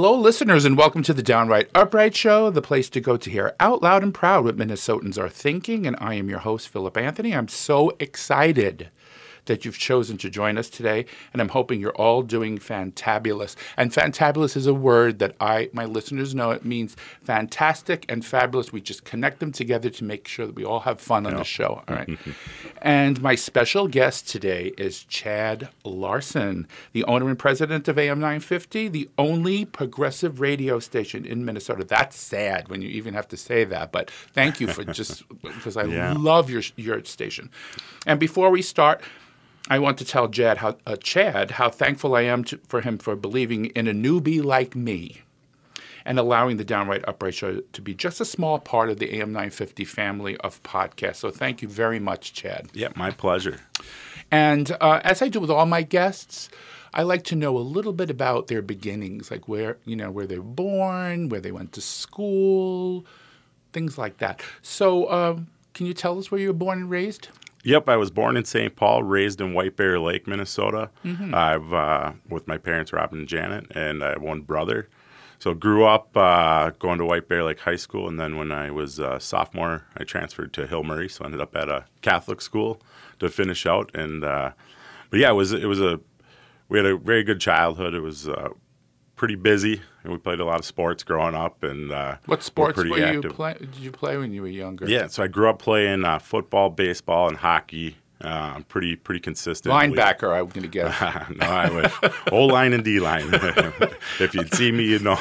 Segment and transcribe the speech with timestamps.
[0.00, 3.56] Hello, listeners, and welcome to the Downright Upright Show, the place to go to hear
[3.58, 5.88] out loud and proud what Minnesotans are thinking.
[5.88, 7.34] And I am your host, Philip Anthony.
[7.34, 8.90] I'm so excited
[9.48, 13.56] that you've chosen to join us today, and I'm hoping you're all doing fantabulous.
[13.76, 16.52] And fantabulous is a word that I, my listeners know.
[16.52, 18.72] It means fantastic and fabulous.
[18.72, 21.44] We just connect them together to make sure that we all have fun on the
[21.44, 21.82] show.
[21.88, 22.18] All right.
[22.82, 28.88] and my special guest today is Chad Larson, the owner and president of AM 950,
[28.88, 31.84] the only progressive radio station in Minnesota.
[31.84, 35.76] That's sad when you even have to say that, but thank you for just because
[35.76, 36.14] I Yeah.
[36.16, 37.50] love your your station.
[38.06, 39.02] And before we start,
[39.68, 42.96] I want to tell Chad how, uh, Chad how thankful I am to, for him
[42.98, 45.22] for believing in a newbie like me
[46.06, 49.30] and allowing the Downright Upright Show to be just a small part of the AM
[49.30, 51.16] 950 family of podcasts.
[51.16, 52.68] So thank you very much, Chad.
[52.72, 53.60] Yeah, my pleasure.
[54.30, 56.48] And uh, as I do with all my guests,
[56.94, 60.26] I like to know a little bit about their beginnings, like where you know where
[60.26, 63.04] they were born, where they went to school,
[63.74, 64.42] things like that.
[64.62, 67.28] So, um, can you tell us where you were born and raised?
[67.68, 68.74] Yep, I was born in St.
[68.74, 70.88] Paul, raised in White Bear Lake, Minnesota.
[71.34, 74.88] I've uh, with my parents, Robin and Janet, and I have one brother.
[75.38, 78.70] So grew up uh, going to White Bear Lake High School, and then when I
[78.70, 81.10] was a sophomore, I transferred to Hill Murray.
[81.10, 82.80] So I ended up at a Catholic school
[83.18, 83.94] to finish out.
[83.94, 84.52] And uh,
[85.10, 86.00] but yeah, it was it was a
[86.70, 87.92] we had a very good childhood.
[87.92, 88.48] It was uh,
[89.14, 91.62] pretty busy, and we played a lot of sports growing up.
[91.62, 93.54] And uh, What sports pretty were you play?
[93.58, 94.88] Did you play when you were younger?
[94.88, 97.96] Yeah, so I grew up playing uh, football, baseball, and hockey.
[98.20, 99.72] Uh, I'm pretty pretty consistent.
[99.72, 100.36] linebacker.
[100.36, 100.98] I'm going to guess.
[101.36, 102.12] no, I wish.
[102.32, 103.28] O line and D line.
[104.18, 105.20] if you'd see me, you'd know.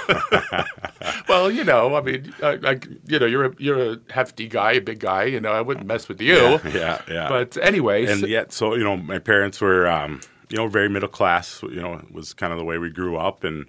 [1.30, 4.81] well, you know, I mean, like you know, you're a you're a hefty guy, a
[4.81, 5.25] big guy.
[5.25, 6.59] You know, I wouldn't mess with you.
[6.74, 7.30] yeah, yeah.
[7.30, 10.19] But anyway, and yet, so you know, my parents were, um,
[10.50, 11.62] you know, very middle class.
[11.62, 13.68] You know, it was kind of the way we grew up, and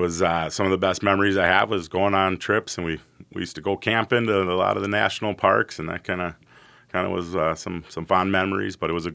[0.00, 3.00] was uh, some of the best memories I have was going on trips, and we
[3.32, 6.20] we used to go camping to a lot of the national parks, and that kind
[6.20, 6.34] of
[6.92, 8.76] kind of was uh, some some fond memories.
[8.76, 9.14] But it was a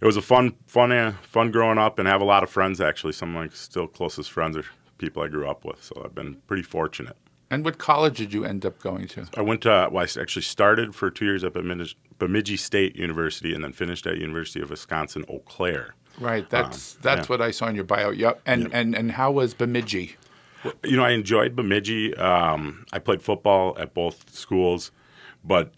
[0.00, 2.80] it was a fun fun uh, fun growing up, and have a lot of friends
[2.80, 3.12] actually.
[3.12, 4.64] Some of my still closest friends are
[4.98, 7.16] people I grew up with, so I've been pretty fortunate.
[7.50, 9.26] and what college did you end up going to?
[9.36, 13.54] I went to, well, I actually started for two years at Bemidji, Bemidji State University
[13.54, 15.94] and then finished at University of Wisconsin Eau Claire.
[16.20, 16.48] Right.
[16.50, 17.26] That's that's Um, yeah.
[17.28, 18.10] what I saw in your bio.
[18.10, 18.40] Yep.
[18.46, 20.16] And and and how was Bemidji?
[20.84, 22.16] You know, I enjoyed Bemidji.
[22.16, 24.90] Um, I played football at both schools,
[25.44, 25.72] but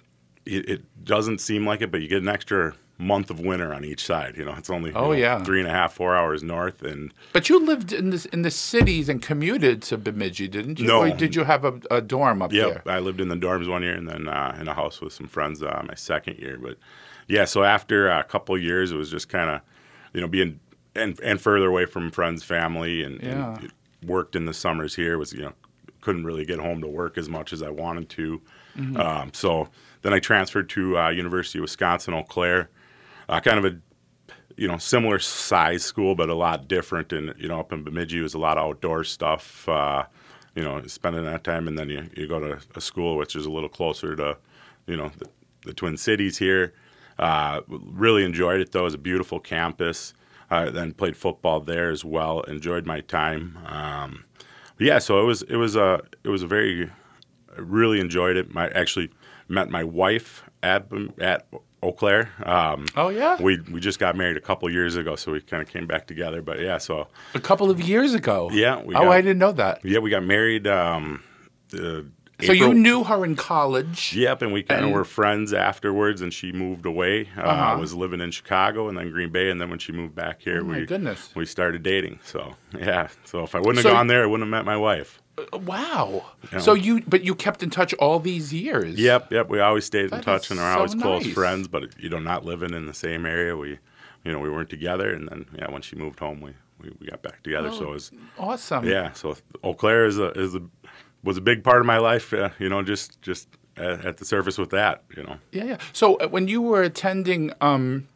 [0.46, 3.84] it, it doesn't seem like it, but you get an extra month of winter on
[3.84, 4.36] each side.
[4.38, 5.42] You know, it's only you Oh, know, yeah.
[5.44, 6.82] three and a half, four hours north.
[6.82, 10.86] And But you lived in this in the cities and commuted to Bemidji, didn't you?
[10.86, 11.02] No.
[11.02, 12.94] Or did you have a, a dorm up Yep, there?
[12.94, 15.28] I lived in the dorms one year and then uh, in a house with some
[15.28, 16.58] friends uh, my second year.
[16.58, 16.78] But
[17.28, 19.60] yeah, so after a couple of years, it was just kind of,
[20.12, 20.60] you know, being
[20.94, 23.56] and and further away from friends, family, and, Yeah.
[23.58, 23.72] and
[24.04, 25.52] worked in the summers here was you know
[26.00, 28.40] couldn't really get home to work as much as I wanted to.
[28.96, 29.68] Um, so
[30.02, 32.70] then I transferred to uh, University of Wisconsin Eau Claire,
[33.28, 33.78] uh, kind of a
[34.56, 38.20] you know similar size school but a lot different and you know up in Bemidji
[38.20, 40.04] was a lot of outdoor stuff uh,
[40.54, 43.46] you know spending that time and then you, you go to a school which is
[43.46, 44.36] a little closer to
[44.86, 45.26] you know the,
[45.66, 46.74] the Twin Cities here
[47.20, 50.14] uh, really enjoyed it though it was a beautiful campus
[50.50, 54.24] uh, then played football there as well enjoyed my time um,
[54.78, 56.90] yeah so it was it was a it was a very
[57.56, 59.10] I really enjoyed it my actually
[59.48, 60.86] met my wife at
[61.20, 61.46] at
[61.82, 63.40] Eau Claire um, Oh yeah.
[63.40, 66.06] we we just got married a couple years ago, so we kind of came back
[66.06, 66.42] together.
[66.42, 68.50] But yeah, so a couple of years ago.
[68.52, 69.82] Yeah, we oh, got- I didn't know that.
[69.82, 70.66] yeah, we got married.
[70.66, 71.22] Um,
[71.72, 72.02] uh,
[72.42, 74.14] So you knew her in college.
[74.14, 76.20] Yep, and we kind of were friends afterwards.
[76.22, 77.28] And she moved away.
[77.36, 77.78] Uh, Uh-huh.
[77.80, 80.60] Was living in Chicago and then Green Bay, and then when she moved back here,
[80.60, 81.30] Oh, we goodness.
[81.34, 82.18] we started dating.
[82.24, 84.76] So yeah, so if I wouldn't have So- gone there, I wouldn't have met my
[84.76, 85.20] wife.
[85.38, 86.26] Uh, Wow.
[86.52, 86.58] Yeah.
[86.58, 88.98] So you, but you kept in touch all these years.
[88.98, 89.48] Yep, yep.
[89.48, 91.34] We always stayed in touch and are so always close nice.
[91.34, 91.68] friends.
[91.68, 93.78] But you know, not living in the same area, we
[94.24, 95.12] you know we weren't together.
[95.14, 96.52] And then yeah, when she moved home, we
[96.82, 97.70] we, we got back together.
[97.72, 98.84] So it was Awesome.
[98.86, 100.62] yeah so eau claire is a is a
[101.22, 104.24] was a big part of my life uh, you know just just at, at the
[104.24, 105.78] surface with that you know Yeah, yeah.
[105.92, 108.08] So uh, when you were attending um,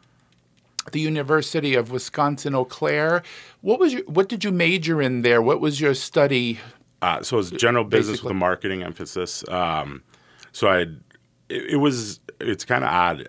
[0.92, 3.22] the University of Wisconsin Eau Claire,
[3.62, 5.40] what was your what did you major in there?
[5.42, 6.58] What was your study?
[7.02, 8.28] uh, so it's general business Basically.
[8.28, 10.02] with a marketing emphasis um,
[10.52, 10.78] so i
[11.50, 13.28] it, it was it's kind of odd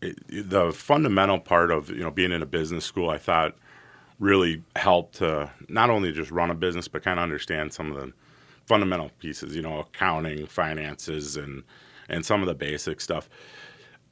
[0.00, 0.18] it,
[0.50, 3.54] the fundamental part of you know being in a business school i thought
[4.18, 8.00] really helped to not only just run a business but kind of understand some of
[8.00, 8.12] the
[8.72, 11.62] fundamental pieces you know accounting finances and
[12.08, 13.28] and some of the basic stuff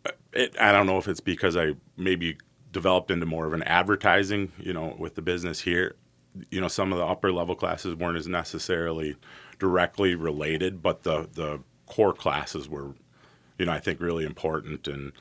[0.07, 2.37] uh, it, I don't know if it's because I maybe
[2.73, 5.97] developed into more of an advertising, you know, with the business here.
[6.51, 9.17] you know, some of the upper level classes weren't as necessarily
[9.59, 12.95] directly related, but the the core classes were,
[13.59, 15.13] you know, I think really important and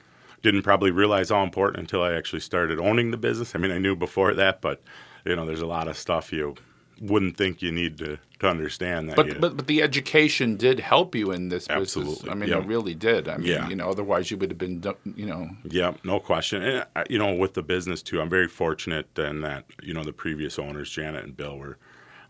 [0.44, 3.56] didn't probably realize how important until I actually started owning the business.
[3.56, 4.82] I mean, I knew before that, but
[5.26, 6.56] you know, there's a lot of stuff you
[7.02, 9.16] wouldn't think you need to, to understand that.
[9.16, 12.24] But, you, but but the education did help you in this business.
[12.30, 12.60] I mean, Yeah.
[12.60, 13.28] it really did.
[13.28, 13.70] I mean, Yeah.
[13.70, 14.82] you know, otherwise you would have been,
[15.16, 16.62] you know, Yeah, no question.
[16.64, 20.04] And uh, you know, with the business too, I'm very fortunate in that you know
[20.04, 21.78] the previous owners, Janet and Bill, were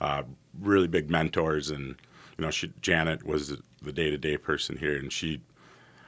[0.02, 0.24] uh,
[0.60, 1.96] really big mentors, and
[2.38, 5.42] you know, she, Janet was the day to day person here, and she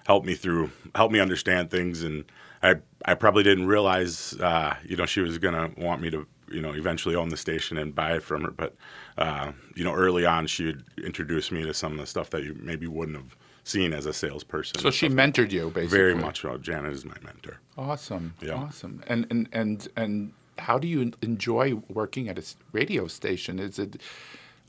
[0.07, 2.25] helped me through, helped me understand things, and
[2.63, 2.75] I
[3.05, 6.25] I probably didn't realize, uh, you know, she was gonna want me to.
[6.51, 8.51] You know, eventually own the station and buy it from her.
[8.51, 8.75] But
[9.17, 12.43] uh, you know, early on, she would introduce me to some of the stuff that
[12.43, 14.79] you maybe wouldn't have seen as a salesperson.
[14.79, 15.97] so she mentored you basically.
[15.97, 16.41] very much.
[16.41, 17.59] So Janet is my mentor.
[17.77, 18.33] Awesome.
[18.41, 18.53] Yeah.
[18.53, 19.03] Awesome.
[19.07, 23.59] And and and and how do you enjoy working at a radio station?
[23.59, 24.01] Is it?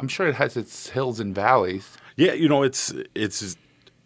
[0.01, 1.97] I'm sure it has its hills and valleys.
[2.17, 3.57] Yeah, you know, it's it's.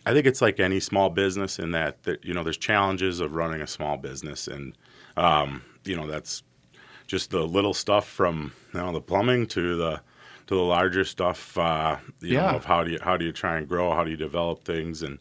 [0.05, 3.35] I think it's like any small business in that, that you know there's challenges of
[3.35, 4.77] running a small business, and
[5.17, 6.43] um, you know that's
[7.07, 10.01] just the little stuff from you know the plumbing to the
[10.47, 11.57] to the larger stuff.
[11.59, 12.51] Uh, you Yeah.
[12.53, 13.93] know, of how do you how do you try and grow?
[13.95, 15.03] How do you develop things?
[15.03, 15.19] And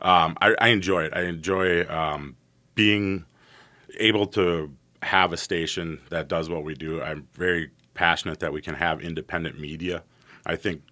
[0.00, 1.12] um, I, I enjoy it.
[1.14, 2.36] I enjoy um,
[2.74, 3.24] being
[3.98, 7.00] able to have a station that does what we do.
[7.02, 10.02] I'm very passionate that we can have independent media.
[10.46, 10.82] I think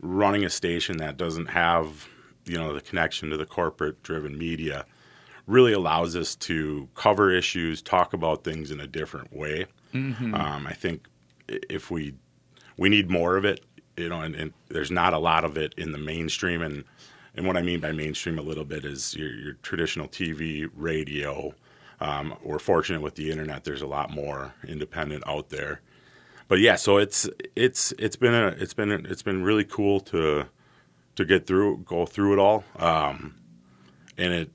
[0.00, 2.08] running a station that doesn't have
[2.44, 4.84] you know the connection to the corporate driven media
[5.46, 9.66] really allows us to cover issues talk about things in a different way.
[10.34, 11.06] Um, i think
[11.48, 12.14] if we
[12.76, 13.64] we need more of it
[13.96, 16.62] you know and, and there's not a lot of it in the mainstream.
[16.62, 16.84] And
[17.34, 21.54] and what i mean by mainstream a little bit is your, your traditional tv radio
[22.02, 23.62] um, we're fortunate with the internet.
[23.62, 25.82] There's a lot more independent out there.
[26.48, 30.46] But yeah, so it's it's it's been a it's been it's been really cool to
[31.14, 33.36] to get through go through it all, um,
[34.18, 34.50] and it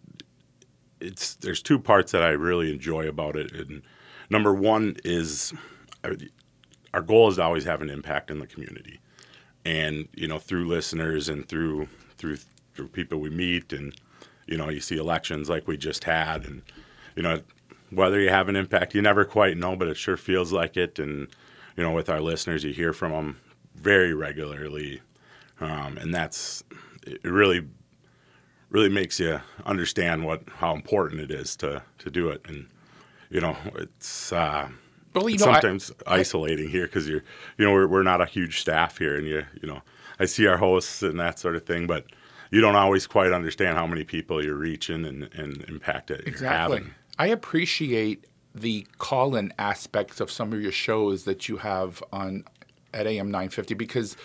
[0.99, 3.51] it's there's two parts that I really enjoy about it.
[3.53, 3.81] And
[4.29, 5.53] number one is
[6.03, 6.11] uh,
[6.93, 8.99] our goal is to always have an impact in the community,
[9.65, 12.37] and you know through listeners and through through
[12.73, 13.93] through people we meet, and
[14.47, 16.61] you know you see elections like we just had, and
[17.15, 17.41] you know
[17.89, 20.99] whether you have an impact you never quite know, but it sure feels like it,
[20.99, 21.27] and
[21.77, 23.39] you know, with our listeners, you hear from them
[23.75, 25.01] very regularly,
[25.61, 26.63] um, and that's
[27.05, 27.67] it really
[28.69, 32.67] really makes you understand what how important it is to to do it, and
[33.29, 34.31] you know, it's.
[34.31, 34.69] Uh,
[35.13, 37.23] Well, it's know, I- sometimes isolating here because you're,
[37.57, 39.81] you know, we're, we're not a huge staff here, and you, you know,
[40.19, 42.05] I see our hosts and that sort of thing, but
[42.51, 46.77] you don't always quite understand how many people you're reaching and, and impact you're Exactly.
[46.77, 46.91] having.
[47.19, 48.25] I appreciate
[48.55, 52.43] the call-in aspects of some of your shows that you have on
[52.93, 54.15] at AM 950 because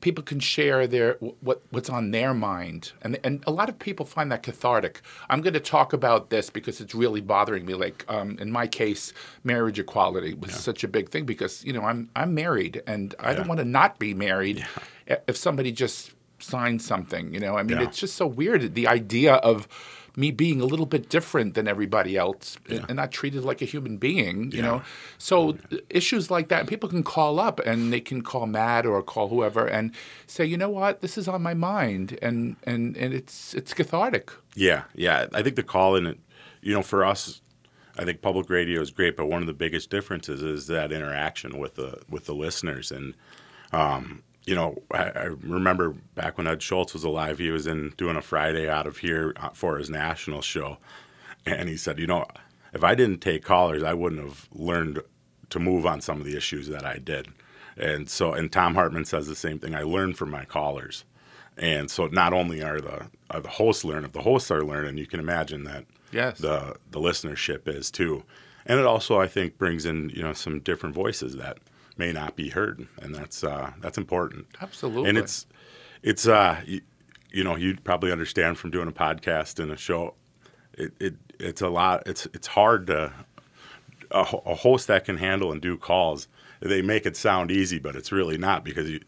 [0.00, 2.92] people can share their what what's on their mind.
[3.02, 5.02] And and a lot of people find that cathartic.
[5.28, 7.74] I'm going to talk about this because it's really bothering me.
[7.74, 9.12] Like um, in my case
[9.44, 13.34] marriage equality was such a big thing because you know i'm i'm married and i
[13.34, 14.64] don't want to not be married
[15.10, 17.56] i- if somebody just signs something you know?
[17.56, 17.84] I mean Yeah.
[17.84, 19.68] it's just so weird the idea of
[20.16, 23.64] me being a little bit different than everybody else and- and not treated like a
[23.64, 24.82] human being, you know.
[25.18, 25.56] So
[25.88, 29.66] issues like that, people can call up and they can call Matt or call whoever
[29.66, 29.92] and
[30.26, 34.30] say, you know what, this is on my mind, and and and it's it's cathartic.
[34.54, 35.26] Yeah, yeah.
[35.32, 36.18] I think the call in, it
[36.62, 37.40] you know, for us,
[37.98, 41.58] I think public radio is great, but one of the biggest differences is that interaction
[41.58, 42.90] with the with the listeners.
[42.92, 43.14] And
[43.72, 47.94] um, you know, I, I remember back when Ed Schultz was alive, he was in
[47.96, 50.78] doing a Friday out of here uh, for his national show,
[51.46, 52.26] and he said, you know,
[52.72, 55.02] if I didn't take callers, I wouldn't have learned
[55.50, 57.28] to move on some of the issues that I did.
[57.76, 59.76] And so, and Thom Hartmann says the same thing.
[59.76, 61.04] I learned from my callers.
[61.56, 64.98] And so, not only are the are the hosts learning, if the hosts are learning,
[64.98, 66.38] you can imagine that Yes.
[66.38, 68.24] the the listenership is too.
[68.66, 71.58] And it also, I think, brings in you know some different voices that
[72.00, 74.46] may not be heard, and that's uh, that's important.
[74.60, 75.08] Absolutely.
[75.08, 75.46] And it's
[76.02, 76.80] it's uh you,
[77.30, 80.14] you know you'd probably understand from doing a podcast and a show.
[80.74, 82.02] It, it it's a lot.
[82.06, 83.12] It's it's hard to
[84.10, 86.26] a, a host that can handle and do calls.
[86.60, 89.00] They make it sound easy, but it's really not because you,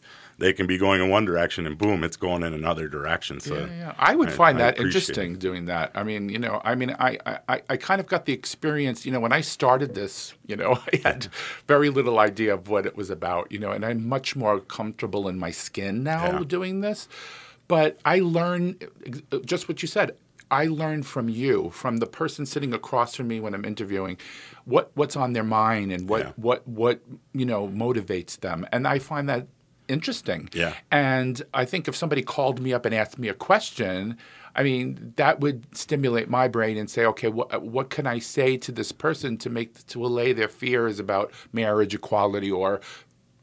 [0.42, 3.38] they can be going in one direction and boom, it's going in another direction.
[3.38, 3.94] So Yeah, yeah.
[3.96, 5.92] I would I- find I that appreciate interesting doing that.
[5.94, 7.16] I mean, you know, I mean, I,
[7.48, 10.72] I, I kind of got the experience, you know, when I started this, you know,
[10.92, 11.28] I had
[11.68, 15.28] very little idea of what it was about, you know, and I'm much more comfortable
[15.28, 16.44] in my skin now Yeah.
[16.44, 17.08] doing this.
[17.68, 20.16] But I learned ex- just what you said.
[20.50, 24.18] I learn from you, from the person sitting across from me when I'm interviewing,
[24.66, 26.32] what what's on their mind and what Yeah.
[26.36, 27.00] what what
[27.32, 29.46] you know motivates them, and I find that
[29.92, 30.48] interesting.
[30.52, 30.74] Yeah.
[30.90, 34.16] And I think if somebody called me up and asked me a question,
[34.54, 38.56] I mean, that would stimulate my brain and say, okay, what what can I say
[38.58, 42.80] to this person to make to allay their fears about marriage equality or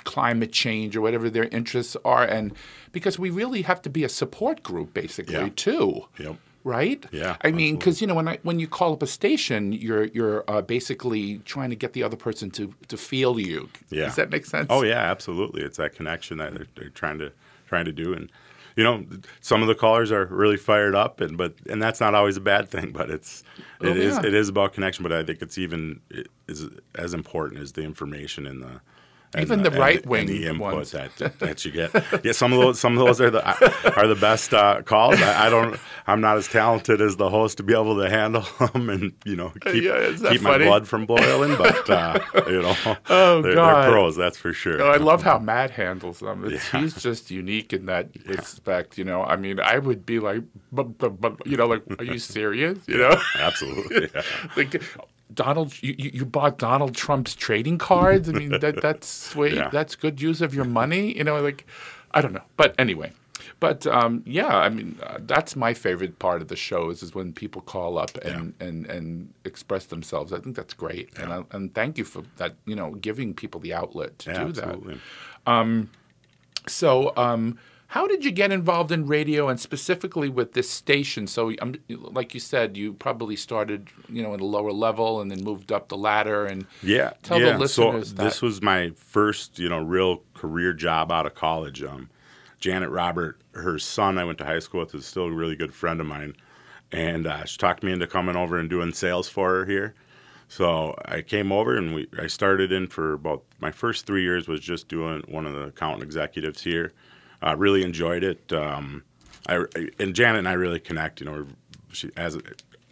[0.06, 2.54] climate change or whatever their interests are and
[2.94, 5.50] because we really have to be a support group basically Yeah.
[5.56, 6.38] too Yep.
[6.64, 9.72] Right Yeah, i mean because you know when I, when you call up a station
[9.72, 14.06] you're you're uh, basically trying to get the other person to to feel you Yeah.
[14.06, 15.62] does that make sense Oh yeah, absolutely.
[15.64, 17.32] It's that connection that they're, they're trying to
[17.68, 18.32] trying to do, and
[18.76, 19.04] you know,
[19.42, 22.42] some of the callers are really fired up, and but and that's not always a
[22.42, 22.92] bad thing.
[22.92, 23.44] But it's
[23.82, 24.26] it Oh, is yeah.
[24.28, 25.04] it is about connection.
[25.04, 28.82] But I think it's even it is as important as the information and the.
[29.34, 30.92] And Even the and right-wing the input ones.
[30.92, 31.92] that that you get,
[32.26, 32.32] yeah.
[32.32, 33.46] Some of those, some of those are the
[34.00, 35.22] are the best uh, calls.
[35.22, 38.46] I, I don't, I'm not as talented as the host to be able to handle
[38.74, 41.56] them, and you know, keep, Yeah, keep my blood from boiling.
[41.58, 42.76] But uh, you know,
[43.10, 43.84] Oh, they're, God.
[43.84, 44.82] they're pros, that's for sure.
[44.82, 46.46] Oh, I love how Matt handles them.
[46.46, 46.82] It's, Yeah.
[46.82, 48.98] He's just unique in that respect.
[48.98, 52.04] You know, I mean, I would be like, "Bu- bu- bu-" you know, like, are
[52.04, 52.80] you serious?
[52.88, 54.10] You know, Absolutely.
[54.58, 54.82] Like
[55.34, 58.30] Donald, you, you bought Donald Trump's trading cards.
[58.30, 59.54] I mean, that that's sweet.
[59.54, 59.70] Yeah.
[59.70, 61.16] That's good use of your money.
[61.18, 61.66] You know, like,
[62.12, 63.12] I don't know, but anyway.
[63.60, 67.34] But um, yeah, I mean, uh, that's my favorite part of the shows is when
[67.34, 70.32] people call up and, and, and express themselves.
[70.32, 72.56] I think that's great, and I, and thank you for that.
[72.66, 74.64] You know, giving people the outlet to Yeah, do that.
[74.66, 75.00] absolutely.
[76.68, 77.58] So, um,
[77.90, 81.26] how did you get involved in radio and specifically with this station?
[81.26, 85.32] So, um, like you said, you probably started, you know, at a lower level and
[85.32, 86.46] then moved up the ladder.
[86.46, 87.14] And Yeah.
[87.24, 87.58] Tell the yeah.
[87.58, 88.24] listeners so that.
[88.24, 91.82] this was my first, you know, real career job out of college.
[91.82, 92.12] Um,
[92.60, 95.74] Janet Robert, her son, I went to high school with, is still a really good
[95.74, 96.36] friend of mine,
[96.92, 99.96] and uh, she talked me into coming over and doing sales for her here.
[100.48, 104.48] So I came over and we I started in for about my first three years
[104.48, 106.92] was just doing one of the account executives here.
[107.42, 108.52] Uh, really enjoyed it.
[108.52, 109.04] Um,
[109.48, 109.64] I,
[110.00, 111.22] and Janet and I really connect.
[111.22, 111.48] You know,
[111.92, 112.38] she as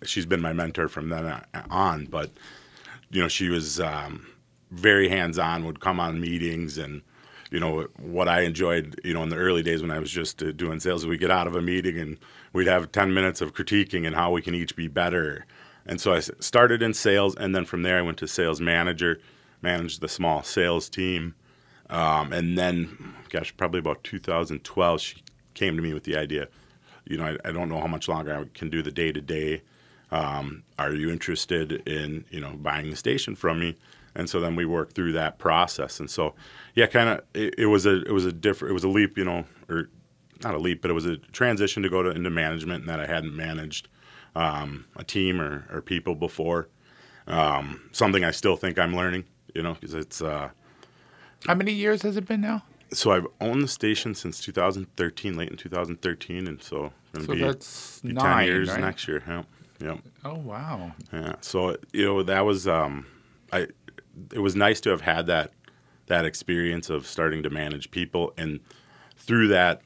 [0.03, 2.31] she's been my mentor from then on, but
[3.09, 4.27] you know, she was um,
[4.71, 7.01] very hands on, would come on meetings and,
[7.49, 10.43] you know, what I enjoyed, you know, in the early days when I was just
[10.43, 12.17] uh, doing sales, we get out of a meeting and
[12.51, 15.45] we'd have 10 minutes of critiquing and how we can each be better.
[15.85, 19.21] And so I started in sales, and then from there I went to sales manager,
[19.61, 21.33] managed the small sales team.
[21.89, 26.47] Um, and then, gosh, probably about 2012, she came to me with the idea,
[27.05, 29.21] you know, I, I don't know how much longer I can do the day to
[29.21, 29.61] day.
[30.11, 33.77] Are you interested in, you know, buying the station from me?
[34.15, 35.99] And so then we worked through that process.
[35.99, 36.33] And so,
[36.75, 39.17] yeah, kind of, it, it was a, it was a different, it was a leap,
[39.17, 39.89] you know, or
[40.43, 42.99] not a leap, but it was a transition to go to into management, and that
[42.99, 43.87] I hadn't managed
[44.35, 46.67] um, a team or, or people before.
[47.27, 50.21] Um, something I still think I'm learning, you know, because it's.
[50.21, 50.49] Uh,
[51.45, 52.63] how many years has it been now?
[52.93, 57.33] so I've owned the station since 2013, late in 2013, and so So going to
[57.33, 58.79] be, that's be nine 10 years right?
[58.79, 59.23] next year.
[59.27, 59.45] Yep.
[59.79, 59.99] Yep.
[60.25, 60.91] Oh wow!
[61.13, 61.35] Yeah.
[61.41, 63.05] So you know that was um,
[63.51, 63.67] I.
[64.33, 65.51] It was nice to have had that
[66.07, 68.59] that experience of starting to manage people, and
[69.17, 69.83] through that,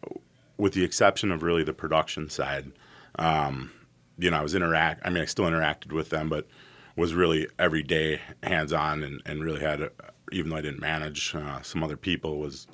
[0.58, 2.72] with the exception of really the production side,
[3.20, 3.72] um,
[4.18, 5.02] you know, I was interact.
[5.06, 6.48] I mean, I still interacted with them, but
[6.96, 9.92] was really every day hands on, and and really had, a,
[10.32, 12.68] even though I didn't manage uh, some other people, was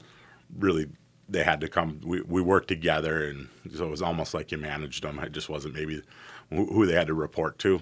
[0.58, 0.88] really
[1.30, 2.00] they had to come.
[2.04, 5.20] We we worked together, and so it was almost like you managed them.
[5.20, 6.02] I just wasn't maybe
[6.50, 7.82] who who they had to report to.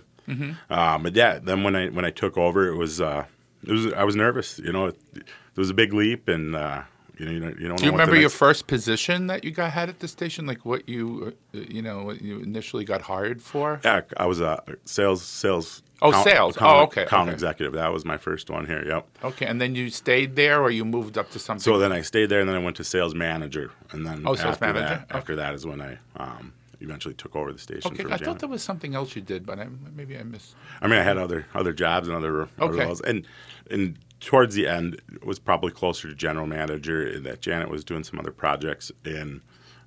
[0.69, 3.25] Um, but yeah, then when I when I took over, it was uh,
[3.63, 4.57] it was I was nervous.
[4.59, 5.23] You know, it, it
[5.57, 6.81] was a big leap, and uh,
[7.19, 7.77] you know you, don't- you don't.
[7.77, 10.47] Do you remember your first position that you got had at the station?
[10.47, 13.79] Like what you, uh, you know, what you initially got hired for?
[13.85, 15.83] Yeah, I was a sales sales.
[16.01, 16.57] Oh, sales.
[16.59, 17.33] Oh, okay, Account okay.
[17.33, 17.73] executive.
[17.73, 18.83] That was my first one here.
[18.85, 19.07] Yep.
[19.23, 21.61] Okay, and then you stayed there, or you moved up to something?
[21.61, 24.35] So then I stayed there, and then I went to sales manager, and then Oh,
[24.35, 24.85] sales after manager.
[24.85, 25.17] that, Okay.
[25.17, 27.93] after that is when I um, eventually took over the station.
[27.93, 28.25] okay, I Janet.
[28.25, 30.55] thought there was something else you did, but I, maybe I missed.
[30.81, 33.25] I mean, I had other other jobs and other, other roles, and
[33.71, 37.05] and towards the end it was probably closer to general manager.
[37.07, 39.39] In that Janet was doing some other projects, and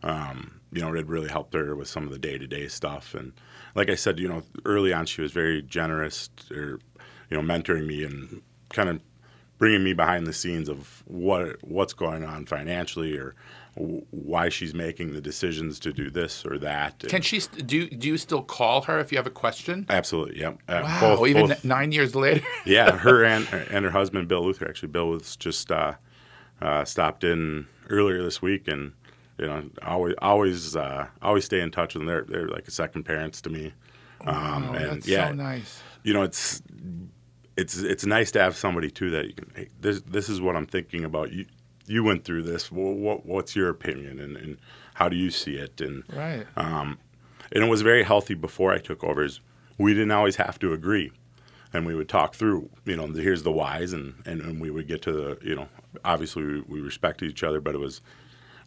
[0.03, 3.15] um, you know, it really helped her with some of the day to day stuff.
[3.15, 3.33] And
[3.75, 6.81] like I said, you know, early on she was very generous, or
[7.31, 9.01] you know, mentoring me and kind of
[9.59, 13.35] bringing me behind the scenes of what what's going on financially or
[13.75, 16.99] why she's making the decisions to do this or that.
[17.09, 17.39] Can she?
[17.39, 19.87] st- Do you, do you still call her if you have a question?
[19.89, 20.59] Absolutely, yep.
[20.69, 22.45] Uh, Wow, both- even both- nine years later.
[22.67, 24.69] yeah, her and and her husband Bill Luther.
[24.69, 25.95] Actually, Bill was just uh,
[26.61, 28.93] uh, stopped in earlier this week, and
[29.39, 32.07] You know, always always uh, always stay in touch with them.
[32.07, 33.73] They're they're like second parents to me.
[34.27, 35.81] Um, Oh, and that's yeah, so nice.
[36.03, 36.61] you know, it's
[37.57, 39.51] it's it's nice to have somebody too that you can.
[39.55, 41.33] Hey, this this is what I'm thinking about.
[41.33, 41.47] You
[41.87, 42.71] you went through this.
[42.73, 44.59] Well, what what's your opinion and, and
[44.95, 45.81] how do you see it?
[45.81, 46.45] And Right.
[46.57, 46.97] and
[47.65, 49.23] it was very healthy before I took over.
[49.25, 49.41] Is
[49.79, 51.13] we didn't always have to agree,
[51.73, 52.69] and we would talk through.
[52.85, 55.39] You know, here's the whys, and, and and we would get to the.
[55.43, 55.69] You know,
[56.05, 58.01] obviously we, we respected each other, but it was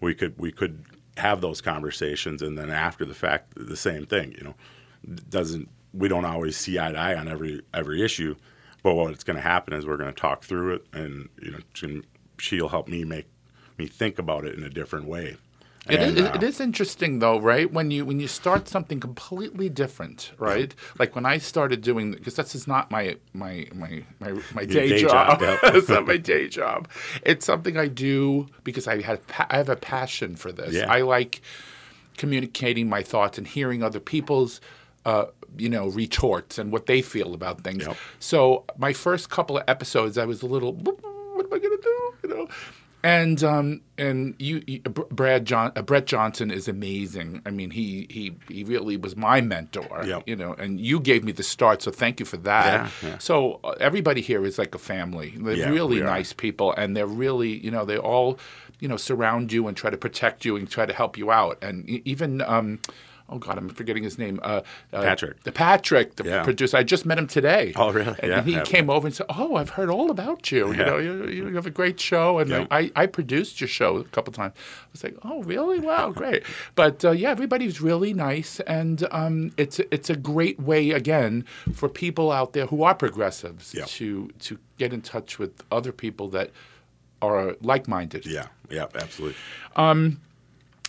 [0.01, 0.84] we could we could
[1.17, 4.34] have those conversations, and then after the fact, the same thing.
[4.38, 4.55] You know,
[5.29, 8.36] doesn't we don't always see eye to eye on every every issue,
[8.84, 11.60] but what's going to happen is we're going to talk through it, and you know,
[11.74, 12.03] she-
[12.39, 13.27] she'll help me make
[13.77, 15.38] me think about it in a different way.
[15.90, 17.72] It is, And, uh, it is interesting though, right?
[17.72, 20.76] When you when you start something completely different, right?
[21.00, 24.90] Like when I started doing because this is not my my my my, my day,
[24.90, 25.40] day job.
[25.40, 25.60] job, yep.
[25.76, 26.88] it's not my day job.
[27.24, 30.76] It's something I do because I have I have a passion for this.
[30.76, 30.92] Yeah.
[30.92, 31.42] I like
[32.18, 34.62] communicating my thoughts and hearing other people's
[35.06, 35.26] uh,
[35.58, 37.88] you know retorts and what they feel about things.
[37.88, 37.98] Yep.
[38.20, 40.98] So my first couple of episodes, I was a little, what
[41.46, 42.14] am I gonna do?
[42.24, 42.48] You know,
[43.03, 47.41] and um, and you, you Brad John, uh, Brett Johnson is amazing.
[47.46, 50.03] I mean, he he he really was my mentor.
[50.05, 50.24] Yep.
[50.27, 52.91] You know, and you gave me the start, so thank you for that.
[53.01, 53.17] Yeah, yeah.
[53.17, 55.34] So uh, everybody here is like a family.
[55.38, 58.38] They're Yeah, really nice people, and they're really you know they all
[58.79, 61.58] you know surround you and try to protect you and try to help you out,
[61.62, 62.41] and even.
[62.41, 62.79] Um,
[63.32, 64.40] Oh God, I'm forgetting his name.
[64.44, 64.62] Uh,
[64.92, 65.42] uh, Patrick.
[65.44, 66.44] The Patrick, the Yeah.
[66.44, 66.76] producer.
[66.78, 67.72] I just met him today.
[67.78, 68.16] Oh, really?
[68.20, 68.64] And Yeah, he yeah.
[68.64, 70.72] came over and said, "Oh, I've heard all about you.
[70.74, 72.68] You know, you, you have a great show, and.
[72.70, 75.80] I, I produced your show a couple times." I was like, "Oh, really?
[75.80, 76.44] Wow, great!"
[76.76, 81.88] but uh, yeah, everybody's really nice, and um, it's it's a great way again for
[81.89, 86.52] people out there who are progressives to to get in touch with other people that
[87.22, 88.26] are like-minded.
[88.26, 89.38] Yeah, yeah, absolutely.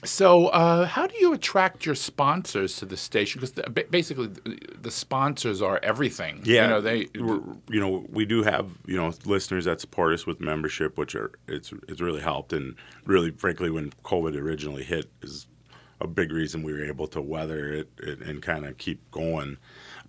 [0.04, 3.40] So, uh, how do you attract your sponsors to the station?
[3.40, 4.30] Because basically,
[4.80, 6.40] the, sponsors are everything.
[6.44, 7.08] Yeah, you know they.
[7.14, 11.14] we're, you know, we do have you know listeners that support us with membership, which
[11.14, 15.46] are it's it's really helped, and really, frankly, when COVID originally hit, is
[16.00, 19.56] a big reason we were able to weather it and, and kind of keep going.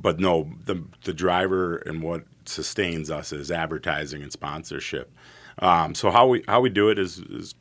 [0.02, 5.16] But no, the the driver and what sustains us is advertising and sponsorship.
[5.60, 7.54] Um, so how we how we do it is, is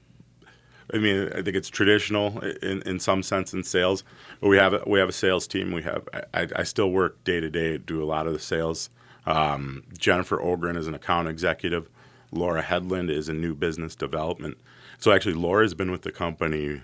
[0.93, 4.05] I mean, I think it's traditional in, in some sense in sales.
[4.41, 5.73] But we have a, we have a sales team.
[5.73, 8.91] We have I, I still work day to day, do a lot of the sales.
[9.27, 11.89] Um, Jennifer Ogren is an account executive.
[12.33, 14.59] Laura Headland is in new business development.
[14.99, 16.81] So actually, Laura's been with the company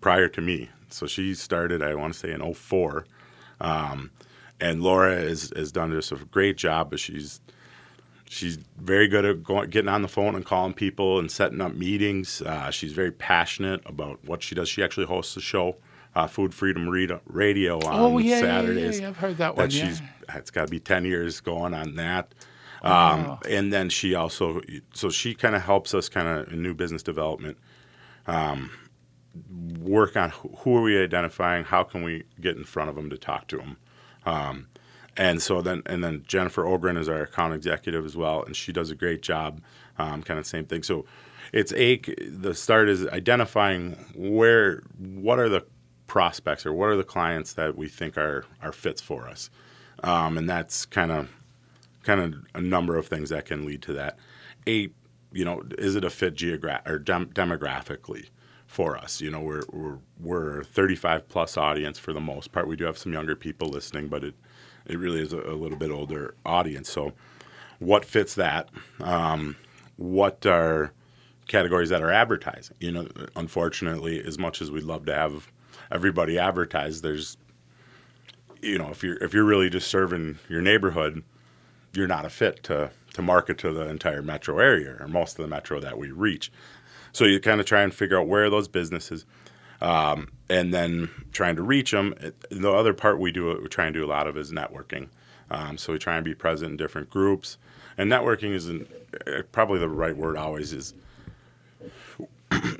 [0.00, 0.68] prior to me.
[0.88, 3.06] So she started, I want to say, in 04.
[3.60, 4.10] Um,
[4.60, 7.40] and Laura has, has done just a great job, but she's
[8.30, 11.74] she's very good at going, getting on the phone and calling people and setting up
[11.74, 12.40] meetings.
[12.42, 14.68] Uh, she's very passionate about what she does.
[14.68, 15.76] She actually hosts a show,
[16.14, 18.98] uh, Food Freedom Radio, on Oh yeah, Saturdays.
[18.98, 19.68] Yeah, yeah, I've heard that one.
[19.68, 19.96] That yeah.
[20.36, 22.32] it's got to be ten years going on that.
[22.82, 23.40] Um, Wow.
[23.48, 24.60] And then she also,
[24.94, 27.58] so she kind of helps us kind of in new business development,
[28.26, 28.70] um,
[29.80, 33.10] work on who, who are we identifying, how can we get in front of them
[33.10, 33.76] to talk to them.
[34.24, 34.68] Um,
[35.20, 38.72] and so then, and then Jennifer Ogren is our account executive as well, and she
[38.72, 39.60] does a great job.
[39.98, 40.82] Um, kind of same thing.
[40.82, 41.04] So
[41.52, 45.66] it's a the start is identifying where what are the
[46.06, 49.50] prospects or what are the clients that we think are are fits for us,
[50.02, 51.28] um, and that's kind of
[52.02, 54.18] kind of a number of things that can lead to that.
[54.66, 54.88] A,
[55.32, 58.30] you know, is it a fit geogra- or dem- demographically
[58.66, 59.20] for us?
[59.20, 62.66] You know, we're we're we're a 35 plus audience for the most part.
[62.66, 64.34] We do have some younger people listening, but it
[64.90, 66.90] it really is a, a little bit older audience.
[66.90, 67.12] So,
[67.78, 68.68] what fits that?
[69.00, 69.56] Um,
[69.96, 70.92] what are
[71.48, 72.76] categories that are advertising?
[72.80, 75.50] You know, unfortunately, as much as we'd love to have
[75.90, 77.36] everybody advertise, there's
[78.62, 81.22] you know, if you're if you're really just serving your neighborhood,
[81.94, 85.42] you're not a fit to to market to the entire metro area or most of
[85.42, 86.52] the metro that we reach.
[87.12, 89.24] So you kind of try and figure out where are those businesses,
[89.80, 92.14] um, and then trying to reach them.
[92.50, 95.08] The other part we do we try and do a lot of is networking.
[95.50, 97.58] Um, so we try and be present in different groups,
[97.98, 98.88] and networking isn't
[99.26, 100.36] uh, probably the right word.
[100.36, 100.94] Always is.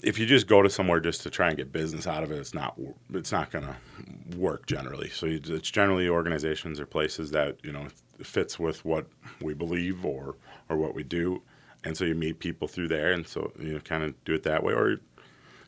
[0.02, 2.38] If you just go to somewhere just to try and get business out of it,
[2.38, 2.78] it's not
[3.14, 5.08] it's not going to work generally.
[5.10, 7.86] So it's generally organizations or places that you know
[8.22, 9.06] fits with what
[9.40, 10.34] we believe or
[10.68, 11.40] or what we do,
[11.84, 14.42] and so you meet people through there, and so you know kind of do it
[14.42, 14.74] that way.
[14.74, 14.96] Or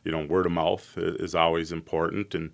[0.03, 2.51] you know, word of mouth is always important, and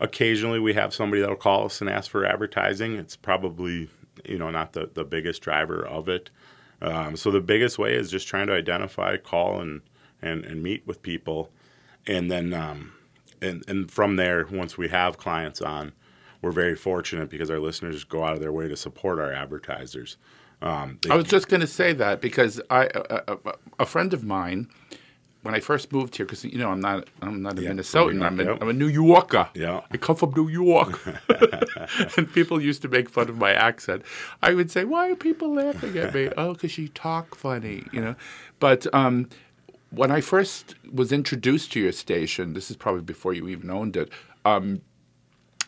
[0.00, 2.94] occasionally we have somebody that'll call us and ask for advertising.
[2.96, 3.90] It's probably
[4.24, 6.30] you know not the the biggest driver of it.
[6.82, 9.80] Um, so the biggest way is just trying to identify, call, and
[10.22, 11.50] and and meet with people,
[12.06, 12.92] and then um,
[13.40, 15.92] and and from there, once we have clients on,
[16.42, 20.16] we're very fortunate because our listeners go out of their way to support our advertisers.
[20.62, 24.24] Um, I was just going to say that because I a, a, a friend of
[24.24, 24.68] mine,
[25.44, 28.24] when I first moved here, because you know I'm not I'm not a Yeah, Minnesotan,
[28.24, 28.58] I'm, a, yep.
[28.62, 29.46] I'm a New Yorker.
[29.54, 29.82] Yeah.
[29.90, 30.98] I come from New York,
[32.16, 34.02] and people used to make fun of my accent.
[34.42, 38.00] I would say, "Why are people laughing at me?" oh, because you talk funny, you
[38.00, 38.14] know.
[38.58, 39.28] But um,
[39.90, 43.98] when I first was introduced to your station, this is probably before you even owned
[43.98, 44.08] it.
[44.46, 44.80] Um,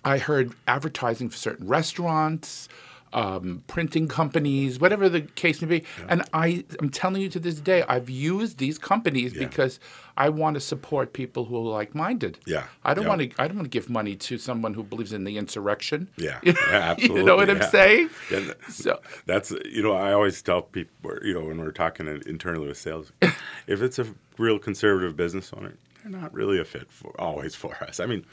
[0.06, 2.70] I heard advertising for certain restaurants,
[3.12, 5.84] um, printing companies, whatever the case may be.
[6.08, 9.46] And I, I'm telling you to this day, I've used these companies Yeah.
[9.46, 9.78] because
[10.16, 12.38] I want to support people who are like-minded.
[12.46, 12.64] Yeah.
[12.84, 13.08] I don't Yeah.
[13.10, 13.30] want to.
[13.42, 16.08] I don't want to give money to someone who believes in the insurrection.
[16.16, 16.40] Yeah.
[16.44, 18.10] Yeah, absolutely, You know what I'm saying?
[18.30, 22.66] Yeah, So That's you know I always tell people you know when we're talking internally
[22.68, 23.12] with sales,
[23.66, 24.06] if it's a
[24.38, 28.00] real conservative business owner, they're not really a fit for always for us.
[28.00, 28.24] I mean,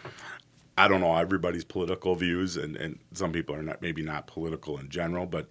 [0.78, 4.78] I don't know everybody's political views, and and some people are not maybe not political
[4.80, 5.48] in general, but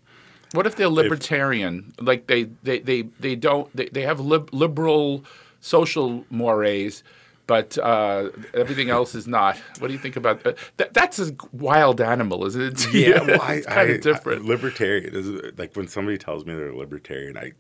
[0.53, 1.93] What if they're libertarian?
[2.01, 5.25] like they they they, they don't they, they have lib- liberal
[5.61, 7.05] social mores,
[7.47, 9.57] but uh, everything else is not.
[9.79, 10.93] What do you think about uh, that?
[10.93, 12.93] That's a wild animal, isn't it?
[12.95, 14.43] yeah, well, I, it's kind I- of different.
[14.45, 17.53] I- libertarian is like when somebody tells me they're a libertarian, I